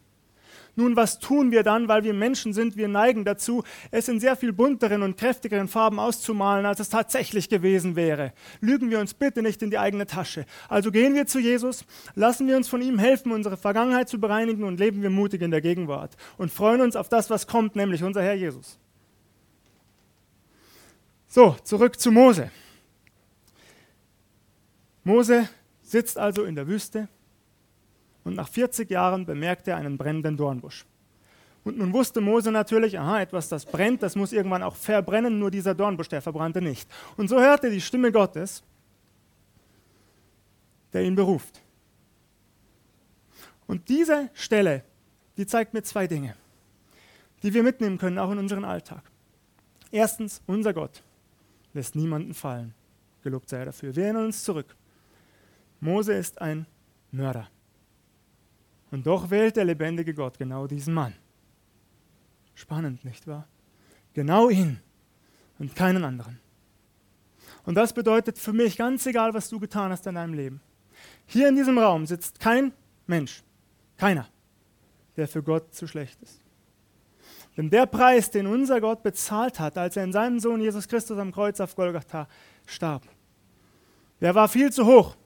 nun, 0.77 0.97
was 0.97 1.21
tun 1.21 1.53
wir 1.53 1.63
dann, 1.63 1.87
weil 1.87 2.03
wir 2.03 2.15
Menschen 2.15 2.53
sind? 2.53 2.77
Wir 2.77 2.89
neigen 2.89 3.25
dazu, 3.25 3.63
es 3.93 4.09
in 4.09 4.19
sehr 4.19 4.35
viel 4.35 4.53
bunteren 4.53 5.03
und 5.03 5.17
kräftigeren 5.17 5.69
Farben 5.69 6.01
auszumalen, 6.01 6.67
als 6.67 6.81
es 6.81 6.89
tatsächlich 6.89 7.49
gewesen 7.49 7.95
wäre. 7.95 8.33
Lügen 8.61 8.91
wir 8.91 8.99
uns 8.99 9.15
bitte 9.15 9.43
nicht 9.43 9.63
in 9.63 9.71
die 9.71 9.79
eigene 9.79 10.07
Tasche. 10.07 10.47
Also 10.69 10.91
gehen 10.91 11.15
wir 11.15 11.27
zu 11.27 11.39
Jesus, 11.39 11.85
lassen 12.15 12.49
wir 12.49 12.57
uns 12.57 12.69
von 12.69 12.83
ihm 12.83 12.99
helfen, 12.99 13.31
unsere 13.31 13.57
Vergangenheit 13.57 14.09
zu 14.09 14.19
bereinigen 14.19 14.65
und 14.65 14.81
leben 14.81 15.03
wir 15.03 15.11
mutig 15.11 15.43
in 15.43 15.53
der 15.53 15.61
Gegenwart 15.61 16.17
und 16.39 16.51
freuen 16.51 16.81
uns 16.81 16.97
auf 16.97 17.09
das, 17.09 17.31
was 17.31 17.47
kommt, 17.47 17.77
nämlich 17.77 18.03
unser 18.03 18.23
Herr 18.23 18.35
Jesus. 18.35 18.79
So, 21.29 21.57
zurück 21.63 22.01
zu 22.01 22.11
Mose. 22.11 22.51
Mose 25.05 25.49
sitzt 25.83 26.19
also 26.19 26.45
in 26.45 26.55
der 26.55 26.67
Wüste 26.67 27.09
und 28.25 28.35
nach 28.35 28.49
40 28.49 28.91
Jahren 28.91 29.27
bemerkte 29.27 29.73
er 29.73 29.77
einen 29.77 29.97
brennenden 29.97 30.37
Dornbusch. 30.37 30.85
Und 31.63 31.79
nun 31.79 31.93
wusste 31.93 32.21
Mose 32.21 32.51
natürlich, 32.53 32.99
aha, 32.99 33.23
etwas, 33.23 33.49
das 33.49 33.65
brennt, 33.65 34.03
das 34.03 34.17
muss 34.17 34.33
irgendwann 34.33 34.63
auch 34.63 34.77
verbrennen, 34.77 35.39
nur 35.39 35.51
dieser 35.51 35.75
Dornbusch, 35.75 36.09
der 36.09 36.21
verbrannte 36.21 36.61
nicht. 36.61 36.89
Und 37.17 37.29
so 37.29 37.41
hörte 37.41 37.71
die 37.71 37.81
Stimme 37.81 38.13
Gottes, 38.13 38.63
der 40.93 41.05
ihn 41.05 41.15
beruft. 41.15 41.63
Und 43.67 43.89
diese 43.89 44.29
Stelle, 44.35 44.85
die 45.39 45.47
zeigt 45.47 45.73
mir 45.73 45.83
zwei 45.83 46.07
Dinge, 46.07 46.37
die 47.43 47.55
wir 47.55 47.63
mitnehmen 47.63 47.97
können, 47.97 48.19
auch 48.19 48.31
in 48.31 48.39
unseren 48.39 48.65
Alltag. 48.65 49.03
Erstens, 49.91 50.43
unser 50.47 50.75
Gott 50.75 51.03
lässt 51.73 51.97
niemanden 51.97 52.35
fallen. 52.35 52.75
Gelobt 53.23 53.49
sei 53.49 53.59
er 53.59 53.67
dafür. 53.67 53.97
Wir 53.97 54.05
erinnern 54.05 54.27
uns 54.27 54.45
zurück. 54.45 54.77
Mose 55.81 56.13
ist 56.13 56.41
ein 56.43 56.67
Mörder. 57.11 57.49
Und 58.95 59.09
doch 59.09 59.29
wählt 59.29 59.57
der 59.57 59.65
lebendige 59.65 60.15
Gott 60.15 60.39
genau 60.39 60.69
diesen 60.69 60.95
Mann. 60.95 61.15
Spannend, 62.55 63.05
nicht 63.05 63.27
wahr? 63.27 63.49
Genau 64.13 64.51
ihn 64.51 64.79
und 65.59 65.75
keinen 65.75 66.05
anderen. 66.05 66.39
Und 67.65 67.75
das 67.75 67.93
bedeutet 67.93 68.39
für 68.39 68.53
mich, 68.53 68.77
ganz 68.77 69.05
egal, 69.07 69.35
was 69.35 69.49
du 69.49 69.59
getan 69.59 69.91
hast 69.91 70.07
in 70.07 70.15
deinem 70.15 70.35
Leben, 70.35 70.61
hier 71.27 71.49
in 71.49 71.57
diesem 71.57 71.77
Raum 71.77 72.07
sitzt 72.07 72.39
kein 72.39 72.73
Mensch, 73.09 73.43
keiner, 73.97 74.29
der 75.17 75.27
für 75.27 75.43
Gott 75.43 75.75
zu 75.75 75.89
schlecht 75.89 76.23
ist. 76.23 76.41
Denn 77.57 77.71
der 77.71 77.87
Preis, 77.87 78.31
den 78.31 78.47
unser 78.47 78.81
Gott 78.81 79.03
bezahlt 79.03 79.59
hat, 79.59 79.77
als 79.77 79.97
er 79.97 80.05
in 80.05 80.13
seinem 80.13 80.39
Sohn 80.39 80.61
Jesus 80.61 80.87
Christus 80.87 81.19
am 81.19 81.33
Kreuz 81.33 81.59
auf 81.59 81.75
Golgatha 81.75 82.29
starb, 82.65 83.03
der 84.21 84.37
war 84.37 84.47
viel 84.47 84.71
zu 84.71 84.87
hoch, 84.87 85.17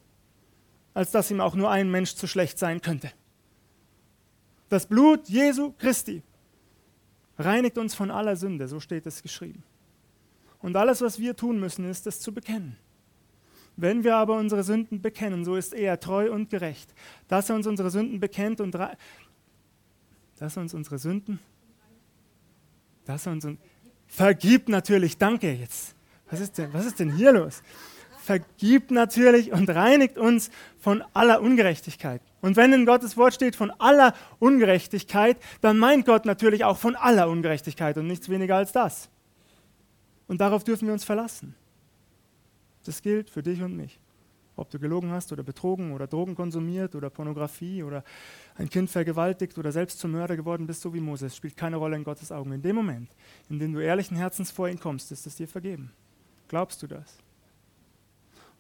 als 0.95 1.11
dass 1.11 1.31
ihm 1.31 1.43
auch 1.43 1.55
nur 1.55 1.71
ein 1.71 1.91
Mensch 1.91 2.15
zu 2.15 2.27
schlecht 2.27 2.59
sein 2.59 2.81
könnte. 2.81 3.13
Das 4.69 4.87
Blut 4.87 5.29
Jesu 5.29 5.73
Christi 5.79 6.23
reinigt 7.39 7.79
uns 7.79 7.95
von 7.95 8.11
aller 8.11 8.37
Sünde, 8.37 8.69
so 8.69 8.81
steht 8.81 9.07
es 9.07 9.23
geschrieben. 9.23 9.63
Und 10.61 10.77
alles, 10.77 11.01
was 11.01 11.19
wir 11.19 11.37
tun 11.37 11.61
müssen, 11.61 11.89
ist 11.89 12.07
es 12.07 12.21
zu 12.21 12.33
bekennen. 12.33 12.77
Wenn 13.77 14.03
wir 14.03 14.17
aber 14.17 14.37
unsere 14.37 14.65
Sünden 14.65 15.01
bekennen, 15.01 15.45
so 15.45 15.55
ist 15.55 15.73
er 15.73 16.01
treu 16.01 16.33
und 16.33 16.51
gerecht, 16.51 16.93
dass 17.29 17.49
er 17.49 17.55
uns 17.55 17.67
unsere 17.67 17.91
Sünden 17.91 18.19
bekennt 18.19 18.61
und 18.61 18.75
dass 18.75 18.97
er 20.57 20.63
uns 20.63 20.75
unsere 20.75 20.99
Sünden, 20.99 21.39
dass 23.05 23.27
er 23.27 23.33
uns 23.33 23.47
vergibt 24.09 24.69
natürlich, 24.69 25.17
danke 25.17 25.53
jetzt. 25.53 25.95
Was 26.29 26.41
ist 26.41 26.59
denn, 26.59 26.73
was 26.73 26.87
ist 26.87 26.99
denn 26.99 27.15
hier 27.15 27.33
los? 27.33 27.63
Vergibt 28.25 28.91
natürlich 28.91 29.53
und 29.53 29.71
reinigt 29.71 30.19
uns 30.19 30.51
von 30.81 31.03
aller 31.15 31.41
Ungerechtigkeit. 31.41 32.21
Und 32.41 32.57
wenn 32.57 32.73
in 32.73 32.87
Gottes 32.87 33.17
Wort 33.17 33.35
steht 33.35 33.57
von 33.57 33.71
aller 33.79 34.15
Ungerechtigkeit, 34.39 35.39
dann 35.61 35.79
meint 35.79 36.07
Gott 36.07 36.25
natürlich 36.25 36.65
auch 36.65 36.79
von 36.79 36.95
aller 36.95 37.29
Ungerechtigkeit 37.29 37.97
und 37.99 38.07
nichts 38.07 38.29
weniger 38.29 38.57
als 38.57 38.73
das. 38.73 39.09
Und 40.29 40.41
darauf 40.41 40.63
dürfen 40.63 40.87
wir 40.87 40.93
uns 40.93 41.05
verlassen. 41.05 41.55
Das 42.85 43.03
gilt 43.03 43.29
für 43.29 43.43
dich 43.43 43.61
und 43.63 43.77
mich. 43.77 43.99
Ob 44.57 44.71
du 44.71 44.79
gelogen 44.79 45.11
hast 45.11 45.33
oder 45.33 45.43
betrogen 45.43 45.93
oder 45.93 46.07
Drogen 46.07 46.35
konsumiert 46.35 46.95
oder 46.95 47.11
Pornografie 47.11 47.83
oder 47.83 48.03
ein 48.57 48.69
Kind 48.69 48.91
vergewaltigt 48.91 49.57
oder 49.57 49.71
selbst 49.71 50.01
zum 50.01 50.13
Mörder 50.13 50.37
geworden 50.37 50.67
bist, 50.67 50.83
so 50.83 50.93
wie 50.93 51.01
Moses, 51.01 51.37
spielt 51.37 51.57
keine 51.57 51.77
Rolle 51.77 51.97
in 51.97 52.03
Gottes 52.03 52.33
Augen. 52.33 52.53
In 52.53 52.63
dem 52.63 52.75
Moment, 52.75 53.09
in 53.49 53.59
dem 53.59 53.73
du 53.73 53.81
ehrlichen 53.81 54.17
Herzens 54.17 54.51
vor 54.51 54.69
ihn 54.69 54.81
kommst, 54.81 55.13
ist 55.13 55.27
es 55.27 55.37
dir 55.37 55.47
vergeben. 55.47 55.93
Glaubst 56.49 56.83
du 56.83 56.89
das? 56.89 57.19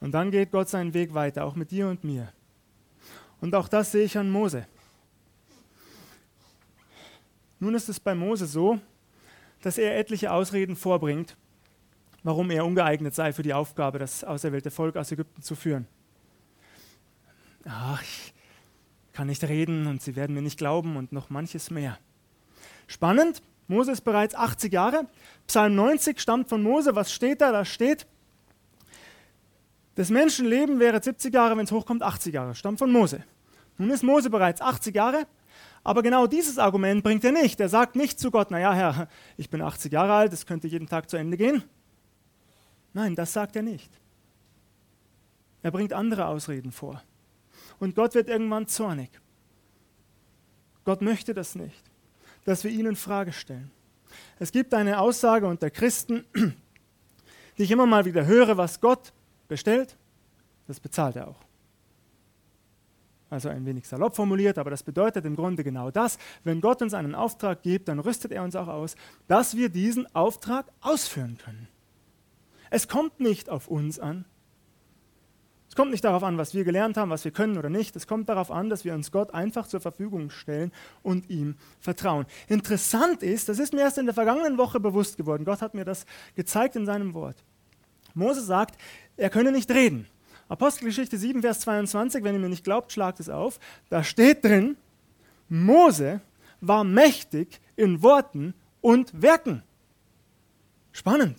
Und 0.00 0.12
dann 0.12 0.30
geht 0.30 0.52
Gott 0.52 0.68
seinen 0.68 0.94
Weg 0.94 1.14
weiter, 1.14 1.44
auch 1.44 1.56
mit 1.56 1.72
dir 1.72 1.88
und 1.88 2.04
mir. 2.04 2.32
Und 3.40 3.54
auch 3.54 3.68
das 3.68 3.92
sehe 3.92 4.04
ich 4.04 4.18
an 4.18 4.30
Mose. 4.30 4.66
Nun 7.60 7.74
ist 7.74 7.88
es 7.88 7.98
bei 7.98 8.14
Mose 8.14 8.46
so, 8.46 8.80
dass 9.62 9.78
er 9.78 9.98
etliche 9.98 10.32
Ausreden 10.32 10.76
vorbringt, 10.76 11.36
warum 12.22 12.50
er 12.50 12.64
ungeeignet 12.64 13.14
sei 13.14 13.32
für 13.32 13.42
die 13.42 13.54
Aufgabe, 13.54 13.98
das 13.98 14.22
auserwählte 14.22 14.70
Volk 14.70 14.96
aus 14.96 15.10
Ägypten 15.10 15.42
zu 15.42 15.56
führen. 15.56 15.86
Ach, 17.64 18.02
ich 18.02 18.32
kann 19.12 19.26
nicht 19.26 19.42
reden 19.44 19.86
und 19.86 20.00
sie 20.00 20.14
werden 20.14 20.34
mir 20.34 20.42
nicht 20.42 20.58
glauben 20.58 20.96
und 20.96 21.12
noch 21.12 21.30
manches 21.30 21.70
mehr. 21.70 21.98
Spannend, 22.86 23.42
Mose 23.66 23.92
ist 23.92 24.00
bereits 24.02 24.34
80 24.34 24.72
Jahre. 24.72 25.06
Psalm 25.46 25.74
90 25.74 26.20
stammt 26.20 26.48
von 26.48 26.62
Mose. 26.62 26.94
Was 26.94 27.12
steht 27.12 27.40
da? 27.40 27.52
Da 27.52 27.64
steht, 27.64 28.06
das 29.98 30.10
Menschenleben 30.10 30.78
wäre 30.78 31.02
70 31.02 31.34
Jahre, 31.34 31.56
wenn 31.56 31.64
es 31.64 31.72
hochkommt, 31.72 32.04
80 32.04 32.32
Jahre. 32.32 32.54
Stammt 32.54 32.78
von 32.78 32.92
Mose. 32.92 33.24
Nun 33.78 33.90
ist 33.90 34.04
Mose 34.04 34.30
bereits 34.30 34.60
80 34.60 34.94
Jahre, 34.94 35.26
aber 35.82 36.04
genau 36.04 36.28
dieses 36.28 36.56
Argument 36.56 37.02
bringt 37.02 37.24
er 37.24 37.32
nicht. 37.32 37.58
Er 37.58 37.68
sagt 37.68 37.96
nicht 37.96 38.20
zu 38.20 38.30
Gott, 38.30 38.52
naja, 38.52 38.72
Herr, 38.72 39.08
ich 39.36 39.50
bin 39.50 39.60
80 39.60 39.90
Jahre 39.90 40.12
alt, 40.12 40.32
es 40.32 40.46
könnte 40.46 40.68
jeden 40.68 40.86
Tag 40.86 41.10
zu 41.10 41.16
Ende 41.16 41.36
gehen. 41.36 41.64
Nein, 42.92 43.16
das 43.16 43.32
sagt 43.32 43.56
er 43.56 43.62
nicht. 43.62 43.90
Er 45.62 45.72
bringt 45.72 45.92
andere 45.92 46.26
Ausreden 46.26 46.70
vor. 46.70 47.02
Und 47.80 47.96
Gott 47.96 48.14
wird 48.14 48.28
irgendwann 48.28 48.68
zornig. 48.68 49.10
Gott 50.84 51.02
möchte 51.02 51.34
das 51.34 51.56
nicht, 51.56 51.82
dass 52.44 52.62
wir 52.62 52.70
ihn 52.70 52.86
in 52.86 52.94
Frage 52.94 53.32
stellen. 53.32 53.72
Es 54.38 54.52
gibt 54.52 54.74
eine 54.74 55.00
Aussage 55.00 55.48
unter 55.48 55.70
Christen, 55.70 56.24
die 57.58 57.64
ich 57.64 57.72
immer 57.72 57.86
mal 57.86 58.04
wieder 58.04 58.26
höre, 58.26 58.56
was 58.56 58.80
Gott 58.80 59.12
bestellt, 59.48 59.96
das 60.66 60.80
bezahlt 60.80 61.16
er 61.16 61.28
auch. 61.28 61.48
Also 63.30 63.50
ein 63.50 63.66
wenig 63.66 63.86
salopp 63.86 64.16
formuliert, 64.16 64.56
aber 64.56 64.70
das 64.70 64.82
bedeutet 64.82 65.24
im 65.26 65.36
Grunde 65.36 65.62
genau 65.62 65.90
das. 65.90 66.18
Wenn 66.44 66.60
Gott 66.60 66.80
uns 66.80 66.94
einen 66.94 67.14
Auftrag 67.14 67.62
gibt, 67.62 67.88
dann 67.88 67.98
rüstet 67.98 68.32
er 68.32 68.42
uns 68.42 68.56
auch 68.56 68.68
aus, 68.68 68.96
dass 69.26 69.56
wir 69.56 69.68
diesen 69.68 70.14
Auftrag 70.14 70.66
ausführen 70.80 71.38
können. 71.42 71.68
Es 72.70 72.88
kommt 72.88 73.20
nicht 73.20 73.50
auf 73.50 73.68
uns 73.68 73.98
an. 73.98 74.24
Es 75.68 75.76
kommt 75.76 75.90
nicht 75.90 76.04
darauf 76.04 76.22
an, 76.22 76.38
was 76.38 76.54
wir 76.54 76.64
gelernt 76.64 76.96
haben, 76.96 77.10
was 77.10 77.24
wir 77.24 77.30
können 77.30 77.58
oder 77.58 77.68
nicht. 77.68 77.94
Es 77.94 78.06
kommt 78.06 78.28
darauf 78.30 78.50
an, 78.50 78.70
dass 78.70 78.84
wir 78.84 78.94
uns 78.94 79.12
Gott 79.12 79.34
einfach 79.34 79.66
zur 79.66 79.80
Verfügung 79.80 80.30
stellen 80.30 80.72
und 81.02 81.28
ihm 81.28 81.56
vertrauen. 81.78 82.24
Interessant 82.48 83.22
ist, 83.22 83.50
das 83.50 83.58
ist 83.58 83.74
mir 83.74 83.82
erst 83.82 83.98
in 83.98 84.06
der 84.06 84.14
vergangenen 84.14 84.56
Woche 84.56 84.80
bewusst 84.80 85.18
geworden. 85.18 85.44
Gott 85.44 85.60
hat 85.60 85.74
mir 85.74 85.84
das 85.84 86.06
gezeigt 86.34 86.76
in 86.76 86.86
seinem 86.86 87.12
Wort. 87.12 87.44
Mose 88.14 88.42
sagt, 88.42 88.80
er 89.18 89.30
könne 89.30 89.52
nicht 89.52 89.70
reden. 89.70 90.06
Apostelgeschichte 90.48 91.18
7, 91.18 91.42
Vers 91.42 91.60
22, 91.60 92.24
wenn 92.24 92.34
ihr 92.34 92.40
mir 92.40 92.48
nicht 92.48 92.64
glaubt, 92.64 92.92
schlagt 92.92 93.20
es 93.20 93.28
auf. 93.28 93.60
Da 93.90 94.02
steht 94.02 94.44
drin, 94.44 94.76
Mose 95.48 96.20
war 96.60 96.84
mächtig 96.84 97.60
in 97.76 98.02
Worten 98.02 98.54
und 98.80 99.20
Werken. 99.20 99.62
Spannend. 100.92 101.36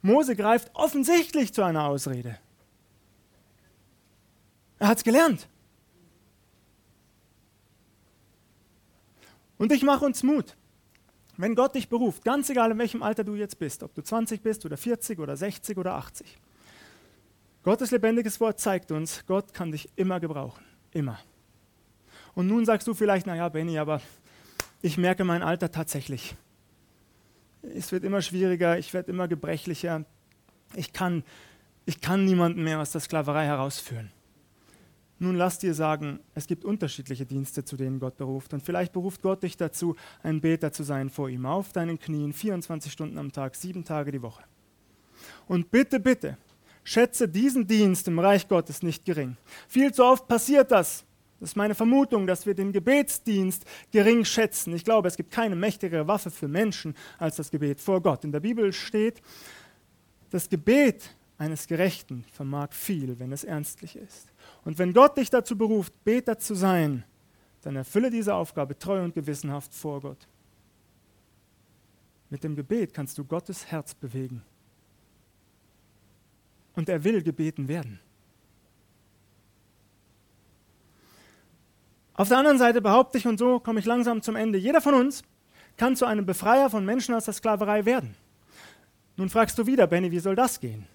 Mose 0.00 0.34
greift 0.34 0.70
offensichtlich 0.74 1.52
zu 1.52 1.62
einer 1.62 1.84
Ausrede. 1.84 2.38
Er 4.78 4.88
hat 4.88 4.98
es 4.98 5.04
gelernt. 5.04 5.46
Und 9.58 9.72
ich 9.72 9.82
mache 9.82 10.06
uns 10.06 10.22
Mut. 10.22 10.56
Wenn 11.36 11.54
Gott 11.54 11.74
dich 11.74 11.88
beruft, 11.88 12.24
ganz 12.24 12.48
egal 12.48 12.70
in 12.70 12.78
welchem 12.78 13.02
Alter 13.02 13.24
du 13.24 13.34
jetzt 13.34 13.58
bist, 13.58 13.82
ob 13.82 13.94
du 13.94 14.02
20 14.02 14.42
bist 14.42 14.64
oder 14.64 14.78
40 14.78 15.18
oder 15.18 15.36
60 15.36 15.76
oder 15.76 15.94
80, 15.94 16.38
Gottes 17.62 17.90
lebendiges 17.90 18.40
Wort 18.40 18.58
zeigt 18.58 18.90
uns, 18.90 19.24
Gott 19.26 19.52
kann 19.52 19.72
dich 19.72 19.88
immer 19.96 20.20
gebrauchen. 20.20 20.64
Immer. 20.92 21.18
Und 22.34 22.46
nun 22.46 22.64
sagst 22.64 22.86
du 22.88 22.94
vielleicht, 22.94 23.26
naja, 23.26 23.48
Benny, 23.48 23.78
aber 23.78 24.00
ich 24.82 24.96
merke 24.96 25.24
mein 25.24 25.42
Alter 25.42 25.70
tatsächlich 25.70 26.36
es 27.62 27.92
wird 27.92 28.04
immer 28.04 28.22
schwieriger, 28.22 28.78
ich 28.78 28.92
werde 28.94 29.10
immer 29.10 29.28
gebrechlicher. 29.28 30.04
Ich 30.74 30.92
kann, 30.92 31.24
ich 31.84 32.00
kann 32.00 32.24
niemanden 32.24 32.62
mehr 32.62 32.80
aus 32.80 32.92
der 32.92 33.00
Sklaverei 33.00 33.46
herausführen. 33.46 34.10
Nun 35.18 35.36
lass 35.36 35.58
dir 35.58 35.74
sagen, 35.74 36.20
es 36.34 36.46
gibt 36.46 36.64
unterschiedliche 36.64 37.26
Dienste, 37.26 37.64
zu 37.64 37.76
denen 37.76 38.00
Gott 38.00 38.16
beruft. 38.16 38.54
Und 38.54 38.62
vielleicht 38.62 38.92
beruft 38.92 39.20
Gott 39.20 39.42
dich 39.42 39.56
dazu, 39.58 39.96
ein 40.22 40.40
Beter 40.40 40.72
zu 40.72 40.82
sein 40.82 41.10
vor 41.10 41.28
ihm, 41.28 41.44
auf 41.44 41.72
deinen 41.72 41.98
Knien, 41.98 42.32
24 42.32 42.90
Stunden 42.90 43.18
am 43.18 43.30
Tag, 43.30 43.54
sieben 43.54 43.84
Tage 43.84 44.12
die 44.12 44.22
Woche. 44.22 44.42
Und 45.46 45.70
bitte, 45.70 46.00
bitte, 46.00 46.38
schätze 46.84 47.28
diesen 47.28 47.66
Dienst 47.66 48.08
im 48.08 48.18
Reich 48.18 48.48
Gottes 48.48 48.82
nicht 48.82 49.04
gering. 49.04 49.36
Viel 49.68 49.92
zu 49.92 50.04
oft 50.04 50.26
passiert 50.28 50.70
das, 50.70 51.04
das 51.40 51.50
ist 51.50 51.56
meine 51.56 51.74
Vermutung, 51.74 52.26
dass 52.26 52.44
wir 52.44 52.54
den 52.54 52.70
Gebetsdienst 52.70 53.64
gering 53.90 54.26
schätzen. 54.26 54.74
Ich 54.74 54.84
glaube, 54.84 55.08
es 55.08 55.16
gibt 55.16 55.30
keine 55.30 55.56
mächtigere 55.56 56.06
Waffe 56.06 56.30
für 56.30 56.48
Menschen 56.48 56.94
als 57.18 57.36
das 57.36 57.50
Gebet 57.50 57.80
vor 57.80 58.02
Gott. 58.02 58.24
In 58.24 58.32
der 58.32 58.40
Bibel 58.40 58.74
steht, 58.74 59.22
das 60.28 60.50
Gebet 60.50 61.16
eines 61.38 61.66
Gerechten 61.66 62.24
vermag 62.30 62.72
viel, 62.72 63.18
wenn 63.18 63.32
es 63.32 63.44
ernstlich 63.44 63.96
ist. 63.96 64.28
Und 64.66 64.78
wenn 64.78 64.92
Gott 64.92 65.16
dich 65.16 65.30
dazu 65.30 65.56
beruft, 65.56 66.04
Beter 66.04 66.38
zu 66.38 66.54
sein, 66.54 67.04
dann 67.62 67.74
erfülle 67.74 68.10
diese 68.10 68.34
Aufgabe 68.34 68.78
treu 68.78 69.02
und 69.02 69.14
gewissenhaft 69.14 69.74
vor 69.74 70.02
Gott. 70.02 70.28
Mit 72.28 72.44
dem 72.44 72.54
Gebet 72.54 72.92
kannst 72.92 73.16
du 73.16 73.24
Gottes 73.24 73.66
Herz 73.66 73.94
bewegen. 73.94 74.42
Und 76.76 76.88
er 76.88 77.04
will 77.04 77.22
gebeten 77.22 77.68
werden. 77.68 78.00
Auf 82.14 82.28
der 82.28 82.38
anderen 82.38 82.58
Seite 82.58 82.82
behaupte 82.82 83.18
ich, 83.18 83.26
und 83.26 83.38
so 83.38 83.60
komme 83.60 83.80
ich 83.80 83.86
langsam 83.86 84.20
zum 84.20 84.36
Ende, 84.36 84.58
jeder 84.58 84.80
von 84.80 84.94
uns 84.94 85.22
kann 85.76 85.96
zu 85.96 86.04
einem 86.04 86.26
Befreier 86.26 86.68
von 86.68 86.84
Menschen 86.84 87.14
aus 87.14 87.24
der 87.24 87.32
Sklaverei 87.32 87.86
werden. 87.86 88.14
Nun 89.16 89.30
fragst 89.30 89.58
du 89.58 89.66
wieder, 89.66 89.86
Benny, 89.86 90.10
wie 90.10 90.18
soll 90.18 90.36
das 90.36 90.60
gehen? 90.60 90.86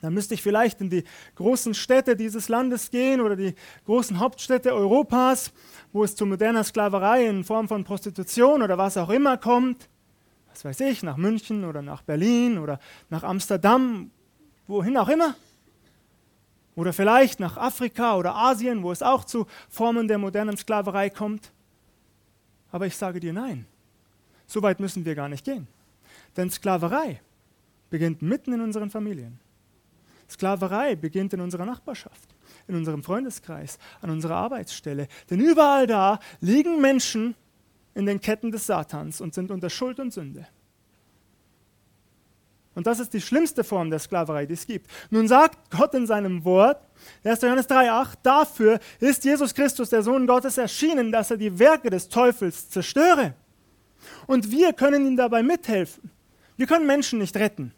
Dann 0.00 0.14
müsste 0.14 0.34
ich 0.34 0.42
vielleicht 0.42 0.80
in 0.80 0.90
die 0.90 1.04
großen 1.36 1.74
Städte 1.74 2.16
dieses 2.16 2.48
Landes 2.48 2.90
gehen 2.90 3.20
oder 3.20 3.36
die 3.36 3.54
großen 3.86 4.18
Hauptstädte 4.18 4.74
Europas, 4.74 5.52
wo 5.92 6.02
es 6.02 6.16
zu 6.16 6.26
moderner 6.26 6.64
Sklaverei 6.64 7.28
in 7.28 7.44
Form 7.44 7.68
von 7.68 7.84
Prostitution 7.84 8.62
oder 8.62 8.76
was 8.76 8.96
auch 8.96 9.10
immer 9.10 9.36
kommt. 9.36 9.88
Was 10.50 10.64
weiß 10.64 10.80
ich, 10.80 11.04
nach 11.04 11.16
München 11.16 11.64
oder 11.64 11.82
nach 11.82 12.02
Berlin 12.02 12.58
oder 12.58 12.80
nach 13.10 13.22
Amsterdam, 13.22 14.10
wohin 14.66 14.96
auch 14.96 15.08
immer. 15.08 15.34
Oder 16.74 16.92
vielleicht 16.92 17.38
nach 17.38 17.56
Afrika 17.56 18.16
oder 18.16 18.34
Asien, 18.34 18.82
wo 18.82 18.92
es 18.92 19.02
auch 19.02 19.24
zu 19.24 19.46
Formen 19.68 20.08
der 20.08 20.18
modernen 20.18 20.56
Sklaverei 20.56 21.10
kommt. 21.10 21.52
Aber 22.70 22.86
ich 22.86 22.96
sage 22.96 23.20
dir 23.20 23.32
nein. 23.32 23.66
So 24.46 24.62
weit 24.62 24.80
müssen 24.80 25.04
wir 25.04 25.14
gar 25.14 25.28
nicht 25.28 25.44
gehen. 25.44 25.68
Denn 26.36 26.50
Sklaverei 26.50 27.20
beginnt 27.90 28.22
mitten 28.22 28.54
in 28.54 28.62
unseren 28.62 28.90
Familien. 28.90 29.38
Sklaverei 30.30 30.96
beginnt 30.96 31.34
in 31.34 31.42
unserer 31.42 31.66
Nachbarschaft, 31.66 32.34
in 32.66 32.74
unserem 32.74 33.02
Freundeskreis, 33.02 33.78
an 34.00 34.08
unserer 34.08 34.36
Arbeitsstelle. 34.36 35.08
Denn 35.28 35.40
überall 35.40 35.86
da 35.86 36.18
liegen 36.40 36.80
Menschen 36.80 37.34
in 37.94 38.06
den 38.06 38.20
Ketten 38.20 38.50
des 38.50 38.66
Satans 38.66 39.20
und 39.20 39.34
sind 39.34 39.50
unter 39.50 39.68
Schuld 39.68 40.00
und 40.00 40.12
Sünde. 40.12 40.46
Und 42.74 42.86
das 42.86 43.00
ist 43.00 43.12
die 43.12 43.20
schlimmste 43.20 43.64
Form 43.64 43.90
der 43.90 43.98
Sklaverei, 43.98 44.46
die 44.46 44.54
es 44.54 44.66
gibt. 44.66 44.90
Nun 45.10 45.28
sagt 45.28 45.70
Gott 45.70 45.92
in 45.94 46.06
seinem 46.06 46.44
Wort, 46.44 46.80
1. 47.22 47.42
Johannes 47.42 47.68
3,8, 47.68 48.18
dafür 48.22 48.80
ist 48.98 49.24
Jesus 49.24 49.54
Christus, 49.54 49.90
der 49.90 50.02
Sohn 50.02 50.26
Gottes, 50.26 50.56
erschienen, 50.56 51.12
dass 51.12 51.30
er 51.30 51.36
die 51.36 51.58
Werke 51.58 51.90
des 51.90 52.08
Teufels 52.08 52.70
zerstöre. 52.70 53.34
Und 54.26 54.50
wir 54.50 54.72
können 54.72 55.06
ihm 55.06 55.16
dabei 55.16 55.42
mithelfen. 55.42 56.10
Wir 56.56 56.66
können 56.66 56.86
Menschen 56.86 57.18
nicht 57.18 57.36
retten. 57.36 57.72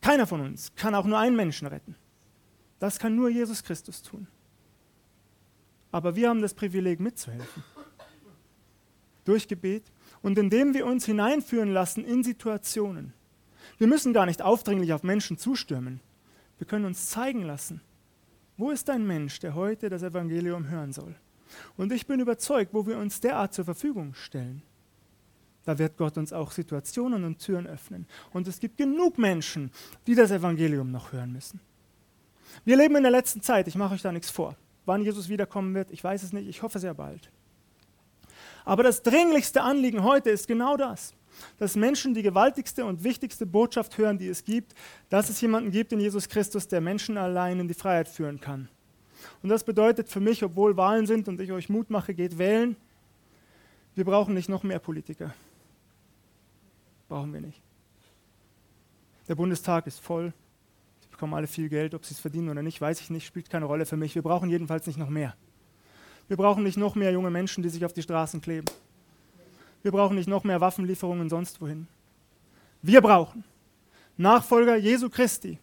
Keiner 0.00 0.26
von 0.26 0.40
uns 0.40 0.72
kann 0.74 0.94
auch 0.94 1.06
nur 1.06 1.18
einen 1.18 1.36
Menschen 1.36 1.66
retten. 1.66 1.94
Das 2.78 2.98
kann 2.98 3.14
nur 3.14 3.30
Jesus 3.30 3.62
Christus 3.62 4.02
tun. 4.02 4.26
Aber 5.92 6.16
wir 6.16 6.28
haben 6.28 6.42
das 6.42 6.54
Privileg 6.54 7.00
mitzuhelfen. 7.00 7.62
Durch 9.24 9.46
Gebet 9.46 9.84
und 10.22 10.38
indem 10.38 10.74
wir 10.74 10.86
uns 10.86 11.06
hineinführen 11.06 11.72
lassen 11.72 12.04
in 12.04 12.24
Situationen. 12.24 13.14
Wir 13.78 13.86
müssen 13.86 14.12
gar 14.12 14.26
nicht 14.26 14.42
aufdringlich 14.42 14.92
auf 14.92 15.02
Menschen 15.02 15.38
zustürmen. 15.38 16.00
Wir 16.58 16.66
können 16.66 16.84
uns 16.84 17.10
zeigen 17.10 17.42
lassen, 17.42 17.80
wo 18.56 18.70
ist 18.70 18.88
ein 18.90 19.06
Mensch, 19.06 19.40
der 19.40 19.54
heute 19.54 19.88
das 19.88 20.02
Evangelium 20.02 20.68
hören 20.68 20.92
soll. 20.92 21.14
Und 21.76 21.92
ich 21.92 22.06
bin 22.06 22.20
überzeugt, 22.20 22.72
wo 22.72 22.86
wir 22.86 22.98
uns 22.98 23.20
derart 23.20 23.52
zur 23.52 23.64
Verfügung 23.64 24.14
stellen, 24.14 24.62
da 25.64 25.78
wird 25.78 25.96
Gott 25.96 26.18
uns 26.18 26.32
auch 26.32 26.50
Situationen 26.50 27.24
und 27.24 27.38
Türen 27.38 27.66
öffnen. 27.66 28.06
Und 28.32 28.46
es 28.48 28.60
gibt 28.60 28.76
genug 28.76 29.18
Menschen, 29.18 29.70
die 30.06 30.14
das 30.14 30.30
Evangelium 30.30 30.90
noch 30.90 31.12
hören 31.12 31.32
müssen. 31.32 31.60
Wir 32.64 32.76
leben 32.76 32.96
in 32.96 33.02
der 33.02 33.12
letzten 33.12 33.40
Zeit, 33.40 33.66
ich 33.66 33.74
mache 33.74 33.94
euch 33.94 34.02
da 34.02 34.12
nichts 34.12 34.30
vor. 34.30 34.56
Wann 34.84 35.02
Jesus 35.02 35.28
wiederkommen 35.28 35.74
wird, 35.74 35.90
ich 35.90 36.04
weiß 36.04 36.22
es 36.22 36.32
nicht, 36.32 36.48
ich 36.48 36.62
hoffe 36.62 36.78
sehr 36.78 36.94
bald. 36.94 37.30
Aber 38.66 38.82
das 38.82 39.02
dringlichste 39.02 39.62
Anliegen 39.62 40.02
heute 40.02 40.30
ist 40.30 40.46
genau 40.46 40.76
das, 40.76 41.14
dass 41.58 41.76
Menschen 41.76 42.14
die 42.14 42.22
gewaltigste 42.22 42.84
und 42.84 43.04
wichtigste 43.04 43.46
Botschaft 43.46 43.98
hören, 43.98 44.18
die 44.18 44.28
es 44.28 44.44
gibt, 44.44 44.74
dass 45.08 45.28
es 45.28 45.40
jemanden 45.40 45.70
gibt 45.70 45.92
in 45.92 46.00
Jesus 46.00 46.28
Christus, 46.28 46.68
der 46.68 46.80
Menschen 46.80 47.16
allein 47.16 47.60
in 47.60 47.68
die 47.68 47.74
Freiheit 47.74 48.08
führen 48.08 48.40
kann. 48.40 48.68
Und 49.42 49.48
das 49.48 49.64
bedeutet 49.64 50.08
für 50.08 50.20
mich, 50.20 50.42
obwohl 50.42 50.76
Wahlen 50.76 51.06
sind 51.06 51.28
und 51.28 51.40
ich 51.40 51.52
euch 51.52 51.68
Mut 51.68 51.90
mache, 51.90 52.14
geht 52.14 52.38
wählen, 52.38 52.76
wir 53.94 54.04
brauchen 54.04 54.34
nicht 54.34 54.48
noch 54.48 54.62
mehr 54.62 54.78
Politiker. 54.78 55.34
Brauchen 57.08 57.32
wir 57.32 57.40
nicht. 57.40 57.60
Der 59.28 59.34
Bundestag 59.34 59.86
ist 59.86 60.00
voll. 60.00 60.32
Sie 61.00 61.08
bekommen 61.08 61.34
alle 61.34 61.46
viel 61.46 61.68
Geld, 61.68 61.94
ob 61.94 62.04
sie 62.04 62.14
es 62.14 62.20
verdienen 62.20 62.48
oder 62.48 62.62
nicht, 62.62 62.80
weiß 62.80 63.00
ich 63.00 63.10
nicht, 63.10 63.26
spielt 63.26 63.48
keine 63.48 63.66
Rolle 63.66 63.86
für 63.86 63.96
mich. 63.96 64.14
Wir 64.14 64.22
brauchen 64.22 64.50
jedenfalls 64.50 64.86
nicht 64.86 64.98
noch 64.98 65.08
mehr. 65.08 65.34
Wir 66.26 66.36
brauchen 66.36 66.64
nicht 66.64 66.76
noch 66.76 66.94
mehr 66.94 67.12
junge 67.12 67.30
Menschen, 67.30 67.62
die 67.62 67.68
sich 67.68 67.84
auf 67.84 67.92
die 67.92 68.02
Straßen 68.02 68.40
kleben. 68.40 68.66
Wir 69.84 69.92
brauchen 69.92 70.16
nicht 70.16 70.28
noch 70.28 70.44
mehr 70.44 70.62
Waffenlieferungen 70.62 71.28
sonst 71.28 71.60
wohin. 71.60 71.86
Wir 72.80 73.02
brauchen 73.02 73.44
Nachfolger 74.16 74.76
Jesu 74.76 75.10
Christi, 75.10 75.58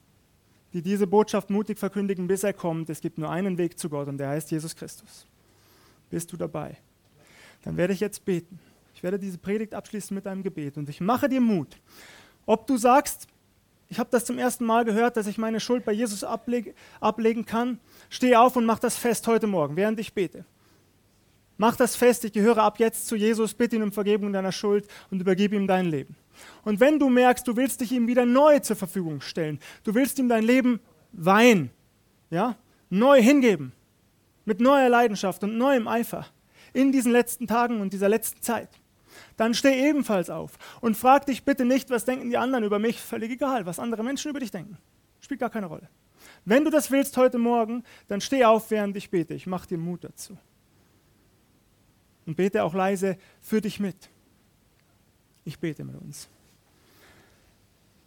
die 0.73 0.83
diese 0.83 1.07
Botschaft 1.07 1.49
mutig 1.49 1.79
verkündigen, 1.79 2.27
bis 2.27 2.43
er 2.43 2.53
kommt. 2.53 2.91
Es 2.91 3.01
gibt 3.01 3.17
nur 3.17 3.31
einen 3.31 3.57
Weg 3.57 3.79
zu 3.79 3.89
Gott 3.89 4.07
und 4.07 4.19
der 4.19 4.29
heißt 4.29 4.51
Jesus 4.51 4.75
Christus. 4.75 5.25
Bist 6.11 6.31
du 6.31 6.37
dabei? 6.37 6.77
Dann 7.63 7.77
werde 7.77 7.93
ich 7.93 7.99
jetzt 7.99 8.23
beten. 8.23 8.59
Ich 8.93 9.01
werde 9.01 9.17
diese 9.17 9.39
Predigt 9.39 9.73
abschließen 9.73 10.13
mit 10.13 10.27
einem 10.27 10.43
Gebet 10.43 10.77
und 10.77 10.87
ich 10.87 11.01
mache 11.01 11.27
dir 11.27 11.41
Mut. 11.41 11.79
Ob 12.45 12.67
du 12.67 12.77
sagst, 12.77 13.27
ich 13.89 13.97
habe 13.97 14.11
das 14.11 14.25
zum 14.25 14.37
ersten 14.37 14.65
Mal 14.65 14.85
gehört, 14.85 15.17
dass 15.17 15.25
ich 15.25 15.39
meine 15.39 15.59
Schuld 15.59 15.83
bei 15.83 15.93
Jesus 15.93 16.23
ablege, 16.23 16.75
ablegen 16.99 17.43
kann, 17.47 17.79
steh 18.11 18.35
auf 18.35 18.55
und 18.55 18.65
mach 18.65 18.77
das 18.77 18.97
fest 18.97 19.25
heute 19.25 19.47
Morgen, 19.47 19.75
während 19.75 19.99
ich 19.99 20.13
bete. 20.13 20.45
Mach 21.61 21.75
das 21.75 21.95
fest, 21.95 22.25
ich 22.25 22.33
gehöre 22.33 22.57
ab 22.57 22.79
jetzt 22.79 23.05
zu 23.05 23.15
Jesus, 23.15 23.53
bitte 23.53 23.75
ihn 23.75 23.83
um 23.83 23.91
Vergebung 23.91 24.33
deiner 24.33 24.51
Schuld 24.51 24.87
und 25.11 25.21
übergebe 25.21 25.55
ihm 25.55 25.67
dein 25.67 25.85
Leben. 25.85 26.15
Und 26.63 26.79
wenn 26.79 26.97
du 26.97 27.07
merkst, 27.07 27.47
du 27.47 27.55
willst 27.55 27.81
dich 27.81 27.91
ihm 27.91 28.07
wieder 28.07 28.25
neu 28.25 28.57
zur 28.61 28.75
Verfügung 28.75 29.21
stellen, 29.21 29.59
du 29.83 29.93
willst 29.93 30.17
ihm 30.17 30.27
dein 30.27 30.43
Leben 30.43 30.79
weihen, 31.11 31.69
ja, 32.31 32.55
neu 32.89 33.21
hingeben, 33.21 33.73
mit 34.43 34.59
neuer 34.59 34.89
Leidenschaft 34.89 35.43
und 35.43 35.55
neuem 35.59 35.87
Eifer 35.87 36.25
in 36.73 36.91
diesen 36.91 37.11
letzten 37.11 37.45
Tagen 37.45 37.79
und 37.79 37.93
dieser 37.93 38.09
letzten 38.09 38.41
Zeit, 38.41 38.69
dann 39.37 39.53
steh 39.53 39.87
ebenfalls 39.87 40.31
auf 40.31 40.57
und 40.79 40.97
frag 40.97 41.27
dich 41.27 41.43
bitte 41.43 41.63
nicht, 41.63 41.91
was 41.91 42.05
denken 42.05 42.31
die 42.31 42.37
anderen 42.37 42.63
über 42.63 42.79
mich, 42.79 42.99
völlig 42.99 43.29
egal, 43.29 43.67
was 43.67 43.77
andere 43.77 44.03
Menschen 44.03 44.31
über 44.31 44.39
dich 44.39 44.49
denken. 44.49 44.79
Spielt 45.19 45.39
gar 45.39 45.51
keine 45.51 45.67
Rolle. 45.67 45.89
Wenn 46.43 46.65
du 46.65 46.71
das 46.71 46.89
willst 46.89 47.17
heute 47.17 47.37
Morgen, 47.37 47.83
dann 48.07 48.19
steh 48.19 48.45
auf, 48.45 48.71
während 48.71 48.97
ich 48.97 49.11
bete. 49.11 49.35
Ich 49.35 49.45
mache 49.45 49.67
dir 49.67 49.77
Mut 49.77 50.03
dazu. 50.03 50.39
Und 52.25 52.35
bete 52.37 52.63
auch 52.63 52.73
leise 52.73 53.17
für 53.41 53.61
dich 53.61 53.79
mit. 53.79 54.09
Ich 55.43 55.59
bete 55.59 55.83
mit 55.83 55.95
uns. 55.95 56.29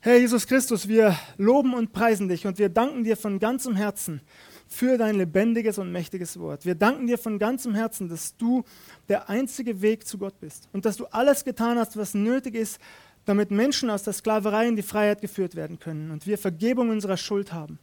Herr 0.01 0.19
Jesus 0.19 0.47
Christus, 0.47 0.87
wir 0.87 1.17
loben 1.39 1.73
und 1.73 1.93
preisen 1.93 2.29
dich 2.29 2.47
und 2.47 2.59
wir 2.59 2.69
danken 2.69 3.05
dir 3.05 3.17
von 3.17 3.39
ganzem 3.39 3.75
Herzen 3.75 4.21
für 4.69 4.99
dein 4.99 5.17
lebendiges 5.17 5.79
und 5.79 5.93
mächtiges 5.93 6.39
Wort. 6.39 6.67
Wir 6.67 6.75
danken 6.75 7.07
dir 7.07 7.17
von 7.17 7.39
ganzem 7.39 7.75
Herzen, 7.75 8.11
dass 8.11 8.37
du 8.37 8.65
der 9.09 9.31
einzige 9.31 9.81
Weg 9.81 10.07
zu 10.07 10.19
Gott 10.19 10.39
bist 10.41 10.69
und 10.75 10.85
dass 10.85 10.99
du 10.99 11.07
alles 11.07 11.45
getan 11.45 11.79
hast, 11.79 11.97
was 11.97 12.13
nötig 12.13 12.55
ist, 12.55 12.79
damit 13.25 13.51
Menschen 13.51 13.89
aus 13.89 14.03
der 14.03 14.13
Sklaverei 14.13 14.69
in 14.69 14.77
die 14.77 14.83
Freiheit 14.83 15.23
geführt 15.23 15.55
werden 15.55 15.79
können 15.79 16.11
und 16.11 16.27
wir 16.27 16.37
Vergebung 16.37 16.91
unserer 16.91 17.17
Schuld 17.17 17.55
haben. 17.55 17.79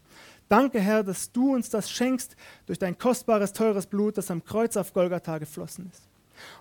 Danke, 0.48 0.80
Herr, 0.80 1.04
dass 1.04 1.32
du 1.32 1.56
uns 1.56 1.70
das 1.72 1.90
schenkst 1.90 2.36
durch 2.68 2.78
dein 2.78 3.00
kostbares, 3.00 3.52
teures 3.54 3.88
Blut, 3.88 4.18
das 4.18 4.30
am 4.30 4.44
Kreuz 4.44 4.78
auf 4.78 4.94
Golgatha 4.94 5.40
geflossen 5.40 5.90
ist. 5.92 6.11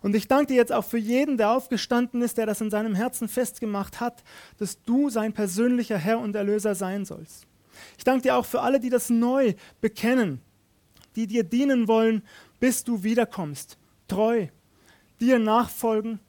Und 0.03 0.15
ich 0.15 0.29
danke 0.29 0.47
dir 0.47 0.57
jetzt 0.57 0.73
auch 0.73 0.85
für 0.85 0.99
jeden, 0.99 1.37
der 1.37 1.51
aufgestanden 1.53 2.23
ist, 2.23 2.39
der 2.39 2.47
das 2.47 2.61
in 2.61 2.71
seinem 2.71 2.95
Herzen 2.95 3.29
festgemacht 3.29 4.01
hat, 4.01 4.23
dass 4.59 4.83
du 4.83 5.11
sein 5.11 5.33
persönlicher 5.33 5.99
Herr 5.99 6.19
und 6.19 6.35
Erlöser 6.35 6.75
sein 6.75 7.05
sollst. 7.05 7.47
Ich 7.97 8.05
danke 8.05 8.23
dir 8.23 8.37
auch 8.37 8.47
für 8.47 8.61
alle, 8.63 8.81
die 8.81 8.91
das 8.91 9.11
neu 9.11 9.55
bekennen, 9.81 10.41
die 11.17 11.27
dir 11.27 11.45
dienen 11.45 11.89
wollen, 11.89 12.23
bis 12.59 12.85
du 12.85 13.03
wiederkommst. 13.03 13.79
Treu, 14.09 14.47
dir 15.21 15.39
nachfolgen, 15.39 16.21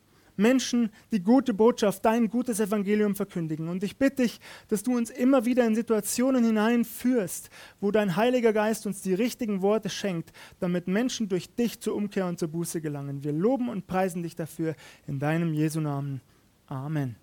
Menschen 0.42 0.90
die 1.12 1.22
gute 1.22 1.54
Botschaft, 1.54 2.04
dein 2.04 2.30
gutes 2.30 2.60
Evangelium 2.60 3.16
verkündigen. 3.16 3.70
Und 3.70 3.84
ich 3.84 3.98
bitte 3.98 4.24
dich, 4.24 4.40
dass 4.68 4.84
du 4.84 4.98
uns 4.98 5.10
immer 5.10 5.46
wieder 5.46 5.66
in 5.66 5.76
Situationen 5.76 6.44
hineinführst, 6.44 7.50
wo 7.80 7.92
dein 7.92 8.16
Heiliger 8.16 8.54
Geist 8.54 8.86
uns 8.86 9.02
die 9.02 9.14
richtigen 9.14 9.62
Worte 9.62 9.90
schenkt, 9.90 10.32
damit 10.60 10.88
Menschen 10.88 11.30
durch 11.30 11.56
dich 11.56 11.80
zur 11.80 11.96
Umkehr 11.96 12.26
und 12.26 12.40
zur 12.40 12.50
Buße 12.50 12.82
gelangen. 12.82 13.24
Wir 13.24 13.32
loben 13.32 13.70
und 13.70 13.88
preisen 13.88 14.24
dich 14.24 14.36
dafür 14.36 14.76
in 15.08 15.20
deinem 15.20 15.54
Jesu 15.54 15.80
Namen. 15.80 16.22
Amen. 16.68 17.16